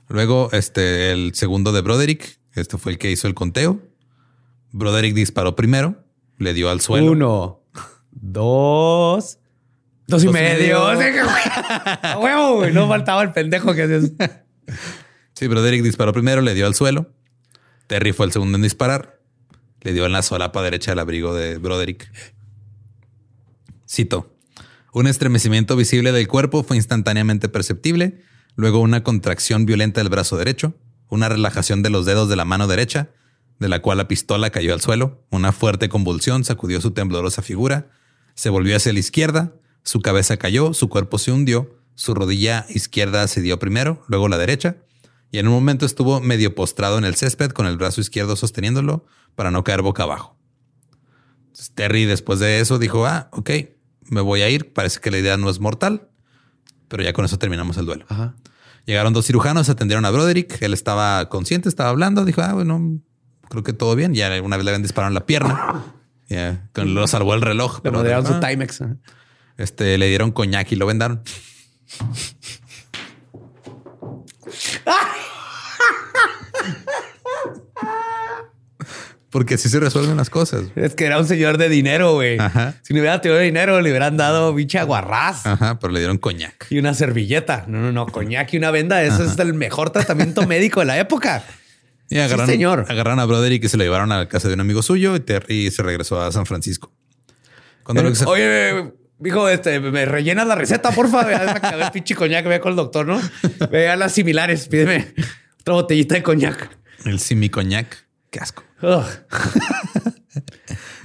[0.07, 3.81] Luego, este, el segundo de Broderick, este fue el que hizo el conteo.
[4.71, 6.03] Broderick disparó primero,
[6.37, 7.11] le dio al suelo.
[7.11, 7.61] Uno,
[8.11, 9.39] dos,
[10.07, 10.85] dos y Dos medio.
[10.97, 11.23] medio.
[12.03, 12.73] A huevo, güey.
[12.73, 14.13] No faltaba el pendejo que haces.
[15.33, 17.09] Sí, Broderick disparó primero, le dio al suelo.
[17.87, 19.19] Terry fue el segundo en disparar.
[19.81, 22.11] Le dio en la solapa derecha del abrigo de Broderick.
[23.89, 24.35] Cito.
[24.93, 28.21] Un estremecimiento visible del cuerpo fue instantáneamente perceptible,
[28.55, 30.75] luego una contracción violenta del brazo derecho,
[31.09, 33.09] una relajación de los dedos de la mano derecha,
[33.61, 37.91] de la cual la pistola cayó al suelo, una fuerte convulsión sacudió su temblorosa figura,
[38.33, 39.53] se volvió hacia la izquierda,
[39.83, 44.39] su cabeza cayó, su cuerpo se hundió, su rodilla izquierda se dio primero, luego la
[44.39, 44.77] derecha,
[45.29, 49.05] y en un momento estuvo medio postrado en el césped con el brazo izquierdo sosteniéndolo
[49.35, 50.35] para no caer boca abajo.
[51.41, 53.51] Entonces, Terry después de eso dijo, ah, ok,
[54.09, 56.09] me voy a ir, parece que la idea no es mortal,
[56.87, 58.05] pero ya con eso terminamos el duelo.
[58.09, 58.35] Ajá.
[58.87, 62.99] Llegaron dos cirujanos, atendieron a Broderick, él estaba consciente, estaba hablando, dijo, ah, bueno,
[63.51, 65.83] creo que todo bien, ya una vez le habían disparado en la pierna,
[66.29, 67.75] ya, con- lo salvó el reloj.
[67.83, 68.39] Le pero dijo, su "Ah".
[68.39, 68.81] Timex.
[68.81, 68.95] ajá.
[69.57, 71.21] Este, le dieron coñac y lo vendaron.
[79.29, 80.63] Porque así se resuelven las cosas.
[80.75, 82.37] Es que era un señor de dinero, güey.
[82.37, 82.73] Ajá.
[82.81, 86.67] Si no hubiera tenido dinero, le hubieran dado bicha aguarrás Ajá, pero le dieron coñac.
[86.69, 87.63] y una servilleta.
[87.67, 88.07] No, no, no.
[88.07, 89.01] Coñac y una venda.
[89.03, 91.43] Ese es el mejor tratamiento médico de la época.
[92.11, 92.85] Y agarraron, señor.
[92.89, 95.21] agarraron a Broderick y se lo llevaron a la casa de un amigo suyo y
[95.21, 96.91] Terry se regresó a San Francisco.
[97.83, 101.21] Cuando lo- Oye, dijo, este, me rellenas la receta, porfa.
[101.51, 103.19] Acabé el pinche coñac, ve con el doctor, ¿no?
[103.71, 104.67] Vean las similares.
[104.67, 105.13] Pídeme
[105.61, 106.69] otra botellita de coñac.
[107.05, 108.63] el simi coñac, qué asco.
[108.81, 109.05] Ugh.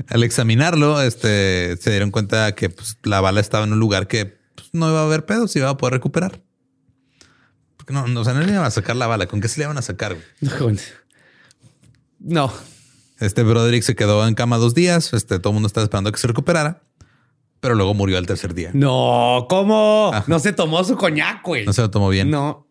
[0.08, 4.26] Al examinarlo, este, se dieron cuenta que pues, la bala estaba en un lugar que
[4.54, 6.40] pues, no iba a haber pedos, se iba a poder recuperar.
[7.86, 9.26] Porque no, no, o sea, no le iban a sacar la bala.
[9.26, 10.16] ¿Con qué se le iban a sacar?
[10.60, 10.76] güey?
[12.18, 12.52] No.
[13.20, 15.12] Este Broderick se quedó en cama dos días.
[15.12, 16.82] Este, todo el mundo estaba esperando que se recuperara,
[17.60, 18.70] pero luego murió al tercer día.
[18.74, 20.10] No, ¿cómo?
[20.12, 20.24] Ajá.
[20.26, 21.64] No se tomó su coñac, güey.
[21.64, 22.28] No se lo tomó bien.
[22.28, 22.66] No.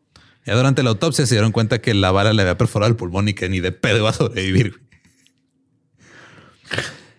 [0.46, 3.30] Ya durante la autopsia se dieron cuenta que la bala le había perforado el pulmón
[3.30, 4.72] y que ni de pedo iba a sobrevivir.
[4.72, 4.82] güey.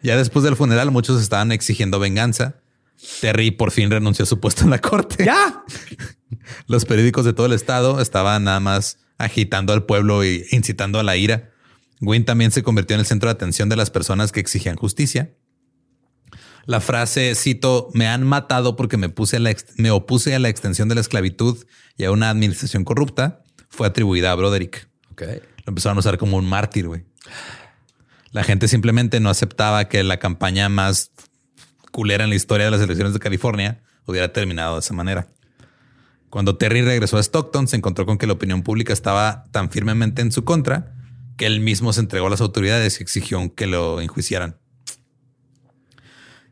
[0.03, 2.57] Ya después del funeral, muchos estaban exigiendo venganza.
[3.21, 5.25] Terry por fin renunció a su puesto en la corte.
[5.25, 5.65] Ya.
[6.67, 11.03] Los periódicos de todo el estado estaban nada más agitando al pueblo e incitando a
[11.03, 11.51] la ira.
[12.01, 15.35] Wynne también se convirtió en el centro de atención de las personas que exigían justicia.
[16.67, 20.49] La frase, cito, me han matado porque me, puse a la me opuse a la
[20.49, 21.65] extensión de la esclavitud
[21.97, 24.89] y a una administración corrupta, fue atribuida a Broderick.
[25.13, 25.23] Ok.
[25.65, 27.05] Lo empezaron a usar como un mártir, güey.
[28.33, 31.13] La gente simplemente no aceptaba que la campaña más
[31.97, 35.29] culera en la historia de las elecciones de California hubiera terminado de esa manera.
[36.29, 40.21] Cuando Terry regresó a Stockton, se encontró con que la opinión pública estaba tan firmemente
[40.21, 40.93] en su contra
[41.39, 44.59] que él mismo se entregó a las autoridades y exigió que lo enjuiciaran.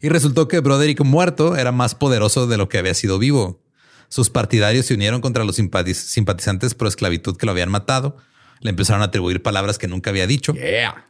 [0.01, 3.63] Y resultó que Broderick muerto era más poderoso de lo que había sido vivo.
[4.09, 8.17] Sus partidarios se unieron contra los simpatiz- simpatizantes pro esclavitud que lo habían matado.
[8.61, 10.55] Le empezaron a atribuir palabras que nunca había dicho.
[10.55, 11.05] Yeah.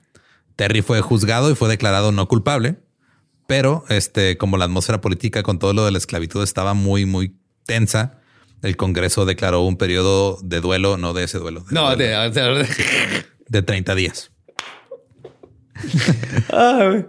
[0.57, 2.81] Terry fue juzgado y fue declarado no culpable,
[3.47, 7.37] Pero este, como la atmósfera política con todo lo de la esclavitud estaba muy, muy
[7.67, 8.21] tensa,
[8.63, 11.61] el Congreso declaró un periodo de duelo, no de ese duelo.
[11.61, 14.31] de No, duelo, de, de- de 30 días.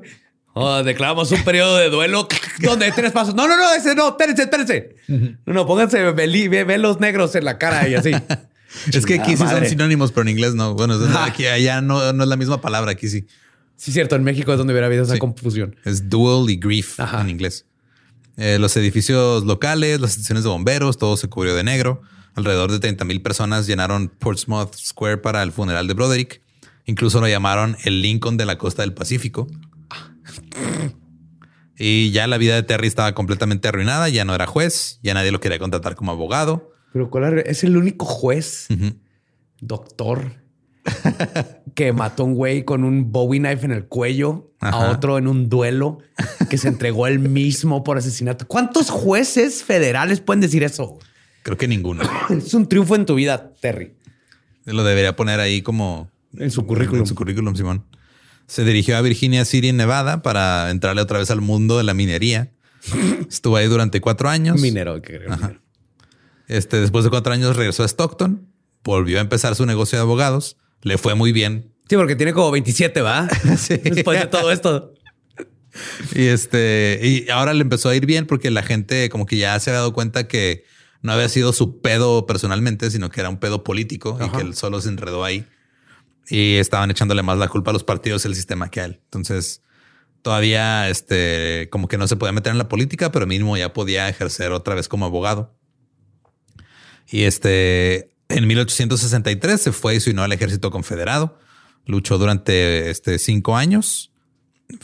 [0.58, 2.30] Oh, declaramos un periodo de duelo
[2.62, 3.36] donde tres pasos.
[3.36, 4.96] No, no, no, ese no, espérense, espérense.
[5.46, 8.12] No, no, pónganse veli- ve- velos negros en la cara y así.
[8.94, 10.74] Es que aquí sí son sinónimos, pero en inglés no.
[10.74, 12.92] Bueno, es- aquí allá no, no es la misma palabra.
[12.92, 13.26] Aquí sí.
[13.78, 15.76] Sí, cierto, en México es donde hubiera habido esa confusión.
[15.84, 17.22] Es dual y grief Ajá.
[17.22, 17.66] en inglés.
[18.38, 22.02] Eh, los edificios locales, las estaciones de bomberos, todo se cubrió de negro.
[22.36, 26.42] Alrededor de 30 mil personas llenaron Portsmouth Square para el funeral de Broderick.
[26.86, 29.48] Incluso lo llamaron el Lincoln de la costa del Pacífico.
[31.78, 34.10] Y ya la vida de Terry estaba completamente arruinada.
[34.10, 36.72] Ya no era juez, ya nadie lo quería contratar como abogado.
[36.94, 38.68] Pero ¿cuál es el único juez,
[39.60, 40.45] doctor,
[41.76, 45.28] que mató a un güey con un Bowie knife en el cuello, a otro en
[45.28, 46.00] un duelo,
[46.50, 48.48] que se entregó él mismo por asesinato?
[48.48, 51.00] ¿Cuántos jueces federales pueden decir eso?
[51.44, 52.04] Creo que ninguno.
[52.30, 53.94] Es un triunfo en tu vida, Terry.
[54.66, 57.02] Lo debería poner ahí como En su currículum.
[57.02, 57.86] En su currículum, Simón.
[58.48, 61.94] Se dirigió a Virginia City, en Nevada, para entrarle otra vez al mundo de la
[61.94, 62.52] minería.
[63.30, 64.60] Estuvo ahí durante cuatro años.
[64.60, 65.02] Minero.
[65.02, 65.60] que creo.
[66.48, 68.48] Este, después de cuatro años regresó a Stockton,
[68.84, 70.58] volvió a empezar su negocio de abogados.
[70.86, 71.74] Le fue muy bien.
[71.90, 73.28] Sí, porque tiene como 27, ¿va?
[73.58, 73.78] Sí.
[73.78, 74.94] Después de todo esto.
[76.14, 79.60] Y este, y ahora le empezó a ir bien porque la gente como que ya
[79.60, 80.64] se había dado cuenta que
[81.02, 84.54] no había sido su pedo personalmente, sino que era un pedo político y que él
[84.54, 85.48] solo se enredó ahí.
[86.30, 89.02] Y estaban echándole más la culpa a los partidos y el sistema que a él.
[89.06, 89.64] Entonces,
[90.22, 94.08] todavía este, como que no se podía meter en la política, pero mínimo ya podía
[94.08, 95.56] ejercer otra vez como abogado.
[97.08, 101.40] Y este, en 1863 se fue y se unió al ejército confederado.
[101.86, 104.12] Luchó durante este, cinco años.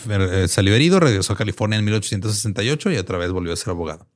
[0.10, 4.08] Eh, Salió herido, regresó a California en 1868 y otra vez volvió a ser abogado.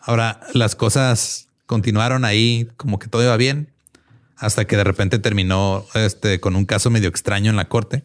[0.00, 3.72] Ahora, las cosas continuaron ahí, como que todo iba bien,
[4.36, 8.04] hasta que de repente terminó este, con un caso medio extraño en la corte.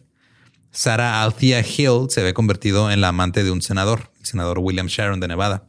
[0.70, 4.86] Sarah Althea Hill se había convertido en la amante de un senador, el senador William
[4.86, 5.64] Sharon de Nevada.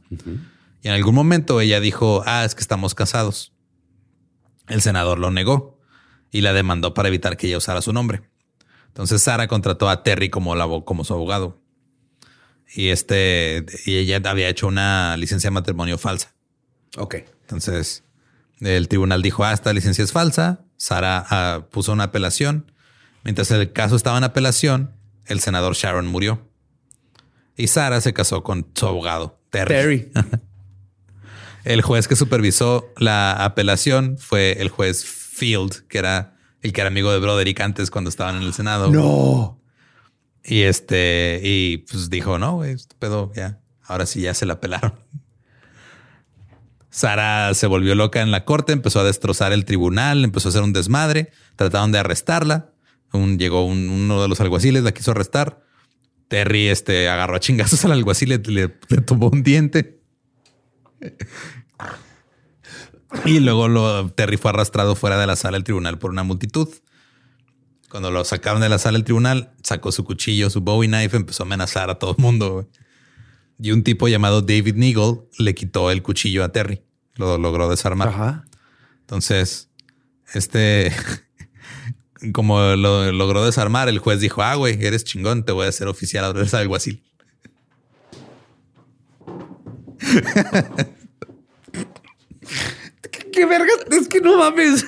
[0.82, 3.54] Y en algún momento ella dijo, ah, es que estamos casados.
[4.70, 5.80] El senador lo negó
[6.32, 8.22] y la demandó para evitar que ella usara su nombre.
[8.88, 11.60] Entonces Sara contrató a Terry como, la, abo- como su abogado.
[12.74, 16.34] Y este, y ella había hecho una licencia de matrimonio falsa.
[16.98, 17.16] Ok.
[17.42, 18.04] Entonces
[18.60, 20.66] el tribunal dijo, ah, esta licencia es falsa.
[20.78, 22.72] Sara ah, puso una apelación.
[23.24, 24.94] Mientras el caso estaba en apelación,
[25.26, 26.48] el senador Sharon murió.
[27.58, 29.74] Y Sara se casó con su abogado, Terry.
[29.74, 30.12] Terry.
[31.64, 36.88] El juez que supervisó la apelación fue el juez Field, que era el que era
[36.90, 38.90] amigo de Broderick antes cuando estaban en el Senado.
[38.92, 39.62] No.
[40.44, 44.60] Y este, y pues dijo, no, güey, este pedo ya, ahora sí ya se la
[44.60, 44.94] pelaron.
[46.90, 50.64] Sara se volvió loca en la corte, empezó a destrozar el tribunal, empezó a hacer
[50.64, 52.72] un desmadre, trataron de arrestarla.
[53.14, 55.64] Un, llegó un- uno de los alguaciles, la quiso arrestar.
[56.28, 59.99] Terry este, agarró a chingazos al alguacil, le, le, le tumbó un diente.
[63.26, 66.70] Y luego lo, Terry fue arrastrado fuera de la sala del tribunal por una multitud.
[67.90, 71.44] Cuando lo sacaron de la sala del tribunal, sacó su cuchillo, su Bowie knife, empezó
[71.44, 72.70] a amenazar a todo el mundo.
[73.58, 76.84] Y un tipo llamado David Neagle le quitó el cuchillo a Terry.
[77.16, 78.10] Lo logró desarmar.
[78.10, 78.46] Ajá.
[79.02, 79.70] Entonces,
[80.34, 80.94] este,
[82.32, 85.88] como lo logró desarmar, el juez dijo, ah, güey, eres chingón, te voy a hacer
[85.88, 87.04] oficial ahora eres alguacil.
[93.32, 93.78] ¿Qué vergas?
[93.92, 94.86] Es que no mames.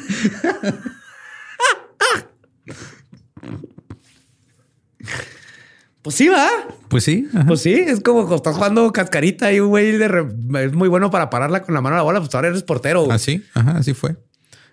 [6.02, 6.50] Pues sí, va.
[6.90, 7.28] Pues sí.
[7.34, 7.46] ajá.
[7.46, 11.30] Pues sí, es como cuando estás jugando cascarita y un güey es muy bueno para
[11.30, 13.04] pararla con la mano a la bola, pues ahora eres portero.
[13.04, 13.16] güey.
[13.16, 14.16] Así, ajá, así fue.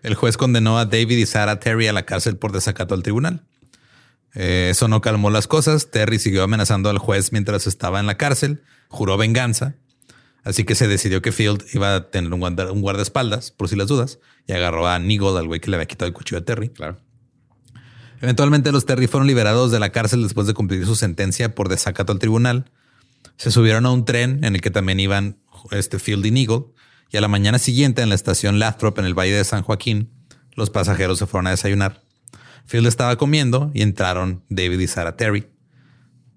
[0.02, 3.44] El juez condenó a David y Sarah Terry a la cárcel por desacato al tribunal.
[4.34, 5.90] Eh, eso no calmó las cosas.
[5.90, 9.74] Terry siguió amenazando al juez mientras estaba en la cárcel, juró venganza.
[10.48, 13.76] Así que se decidió que Field iba a tener un, guarda- un guardaespaldas, por si
[13.76, 16.44] las dudas, y agarró a Nigel, al güey que le había quitado el cuchillo a
[16.46, 16.70] Terry.
[16.70, 16.98] Claro.
[18.22, 22.12] Eventualmente los Terry fueron liberados de la cárcel después de cumplir su sentencia por desacato
[22.12, 22.70] al tribunal.
[23.36, 25.36] Se subieron a un tren en el que también iban
[25.70, 26.64] este Field y Nigel.
[27.10, 30.10] Y a la mañana siguiente en la estación Lathrop en el Valle de San Joaquín,
[30.56, 32.02] los pasajeros se fueron a desayunar.
[32.64, 35.46] Field estaba comiendo y entraron David y Sarah Terry.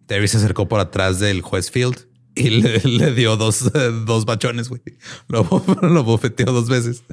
[0.05, 3.72] Terry se acercó por atrás del juez Field y le, le dio dos,
[4.06, 4.82] dos bachones, güey.
[5.28, 5.44] Lo,
[5.82, 7.04] lo bofeteó dos veces.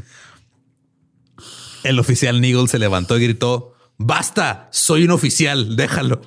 [1.85, 6.21] El oficial Nigel se levantó y gritó, basta, soy un oficial, déjalo.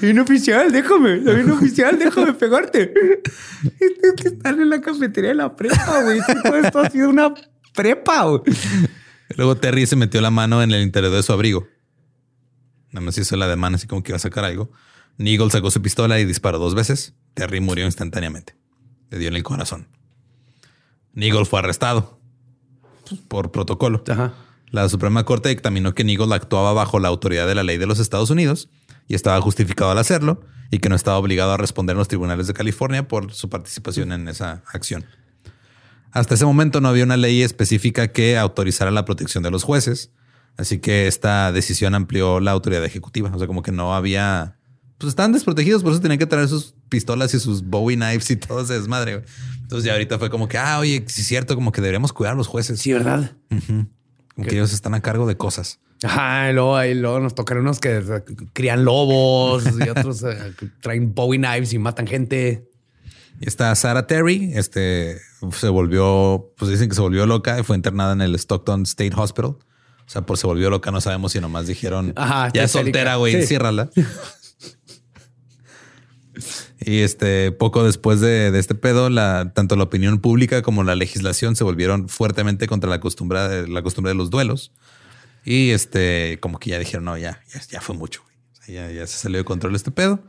[0.00, 1.22] Soy un oficial, déjame.
[1.22, 2.92] Soy un oficial, déjame pegarte.
[3.62, 6.20] Es que están en la cafetería de la prepa, güey.
[6.42, 7.32] Todo esto ha sido una
[7.74, 8.42] prepa, güey.
[9.36, 11.68] Luego Terry se metió la mano en el interior de su abrigo.
[12.90, 14.72] Nada más hizo la de mano así como que iba a sacar algo.
[15.18, 17.14] Nigel sacó su pistola y disparó dos veces.
[17.34, 18.56] Terry murió instantáneamente.
[19.10, 19.88] Le dio en el corazón.
[21.12, 22.20] Nigel fue arrestado
[23.28, 24.02] por protocolo.
[24.08, 24.34] Ajá.
[24.70, 27.98] La Suprema Corte dictaminó que Nigel actuaba bajo la autoridad de la ley de los
[27.98, 28.68] Estados Unidos
[29.08, 32.46] y estaba justificado al hacerlo y que no estaba obligado a responder en los tribunales
[32.46, 35.04] de California por su participación en esa acción.
[36.12, 40.12] Hasta ese momento no había una ley específica que autorizara la protección de los jueces,
[40.56, 43.30] así que esta decisión amplió la autoridad ejecutiva.
[43.34, 44.58] O sea, como que no había,
[45.00, 48.36] pues estaban desprotegidos, por eso tenían que traer sus pistolas y sus Bowie knives y
[48.36, 49.16] todo ese desmadre.
[49.16, 49.24] güey.
[49.62, 52.34] Entonces ya ahorita fue como que, ah, oye, sí es cierto, como que deberíamos cuidar
[52.34, 52.80] a los jueces.
[52.80, 53.32] Sí, ¿verdad?
[53.48, 55.80] Como que ellos están a cargo de cosas.
[56.02, 58.02] Ajá, y luego, ahí luego nos tocaron unos que
[58.52, 62.68] crían lobos y otros eh, que traen Bowie knives y matan gente.
[63.40, 65.18] Y está Sarah Terry, este
[65.52, 69.12] se volvió, pues dicen que se volvió loca y fue internada en el Stockton State
[69.16, 69.50] Hospital.
[69.52, 72.88] O sea, por se volvió loca, no sabemos si nomás dijeron, Ajá, ya es soltera,
[72.90, 73.16] histérica".
[73.16, 73.38] güey, Sí.
[73.42, 73.90] enciérrala.
[76.80, 79.08] y este, poco después de, este pedo,
[79.52, 84.10] tanto la opinión pública como la legislación se volvieron fuertemente contra la costumbre, la costumbre
[84.10, 84.72] de los duelos.
[85.44, 88.22] Y este, como que ya dijeron, no, ya, ya, fue mucho.
[88.66, 90.22] ya, se salió de control este pedo.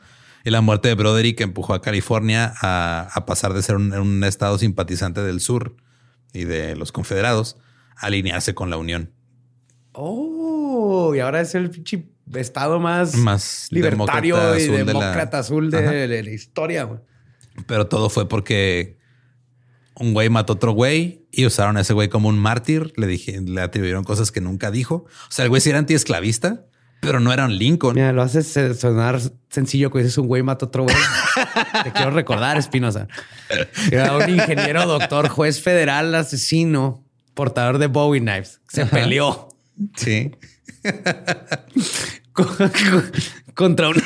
[0.44, 4.58] Y la muerte de Broderick empujó a California a, pasar de ser un, un estado
[4.58, 5.76] simpatizante del sur
[6.34, 7.58] y de los confederados
[7.98, 9.12] a alinearse con la Unión.
[9.94, 14.86] Oh, y ahora es el pinche estado más, Más libertario demócrata y azul de la-
[15.00, 16.84] demócrata azul de, la historia.
[16.84, 17.00] güey.
[17.68, 18.98] Pero todo fue porque
[19.96, 22.94] un güey mató a otro güey y usaron a ese güey como un mártir.
[22.96, 25.06] Le dije, le atribuyeron cosas que nunca dijo.
[25.06, 26.66] O sea, el güey sí era antiesclavista,
[27.02, 27.96] pero no era un Lincoln.
[27.96, 29.20] Mira, lo haces eh, sonar
[29.50, 30.96] sencillo que dices un güey mata a otro güey.
[31.84, 33.08] Te quiero recordar, Espinosa.
[33.92, 37.04] Era un ingeniero, doctor, juez federal, asesino,
[37.34, 38.62] portador de Bowie knives.
[38.70, 39.50] Se peleó
[39.96, 40.32] Sí.
[42.34, 42.72] con-
[43.56, 44.02] contra un.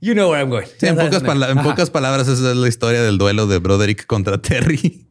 [0.00, 0.66] You know where I'm going.
[0.78, 4.40] sí, en, pocas, en pocas palabras, esa es la historia del duelo de Broderick contra
[4.40, 5.06] Terry.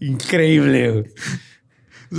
[0.00, 0.90] Increíble.
[0.90, 1.04] güey.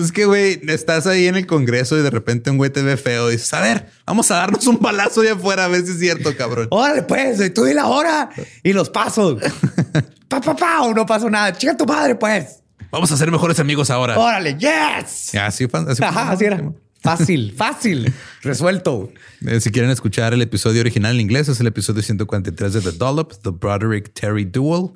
[0.04, 2.96] Es que, güey, estás ahí en el Congreso y de repente un güey te ve
[2.96, 5.94] feo y dices, a ver, vamos a darnos un balazo allá afuera a ver si
[5.94, 6.68] es cierto, cabrón.
[6.70, 8.30] Órale, pues, tú di la hora
[8.64, 9.42] y los pasos.
[10.28, 11.52] pa, pa, pa, o no pasó nada.
[11.54, 12.62] Chica tu madre, pues.
[12.92, 14.18] Vamos a ser mejores amigos ahora.
[14.18, 15.36] Órale, yes.
[15.36, 16.04] Así así.
[16.04, 16.72] Ajá, así era.
[17.02, 18.14] Fácil, fácil.
[18.42, 19.12] Resuelto.
[19.46, 22.92] Eh, si quieren escuchar el episodio original en inglés, es el episodio 143 de The
[22.94, 24.92] Dollop, The Broderick Terry Duel.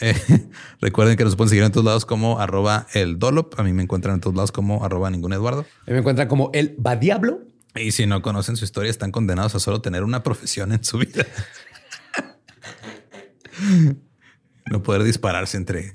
[0.00, 0.14] Eh,
[0.80, 3.58] recuerden que nos pueden seguir en todos lados como arroba el Dollop.
[3.58, 5.64] A mí me encuentran en todos lados como arroba ningún Eduardo.
[5.86, 7.40] Me encuentran como el va diablo.
[7.74, 10.98] Y si no conocen su historia, están condenados a solo tener una profesión en su
[10.98, 11.24] vida.
[14.70, 15.94] no poder dispararse entre,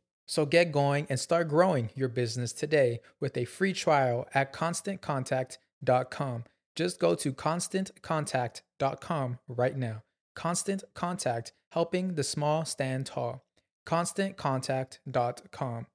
[0.25, 6.43] So get going and start growing your business today with a free trial at constantcontact.com.
[6.75, 10.03] Just go to constantcontact.com right now.
[10.35, 13.45] Constant Contact, helping the small stand tall.
[13.85, 15.87] ConstantContact.com.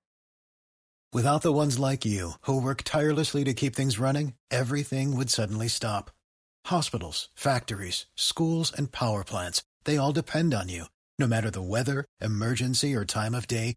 [1.12, 5.69] Without the ones like you, who work tirelessly to keep things running, everything would suddenly
[5.69, 6.11] stop.
[6.66, 10.86] Hospitals, factories, schools, and power plants, they all depend on you.
[11.19, 13.77] No matter the weather, emergency, or time of day,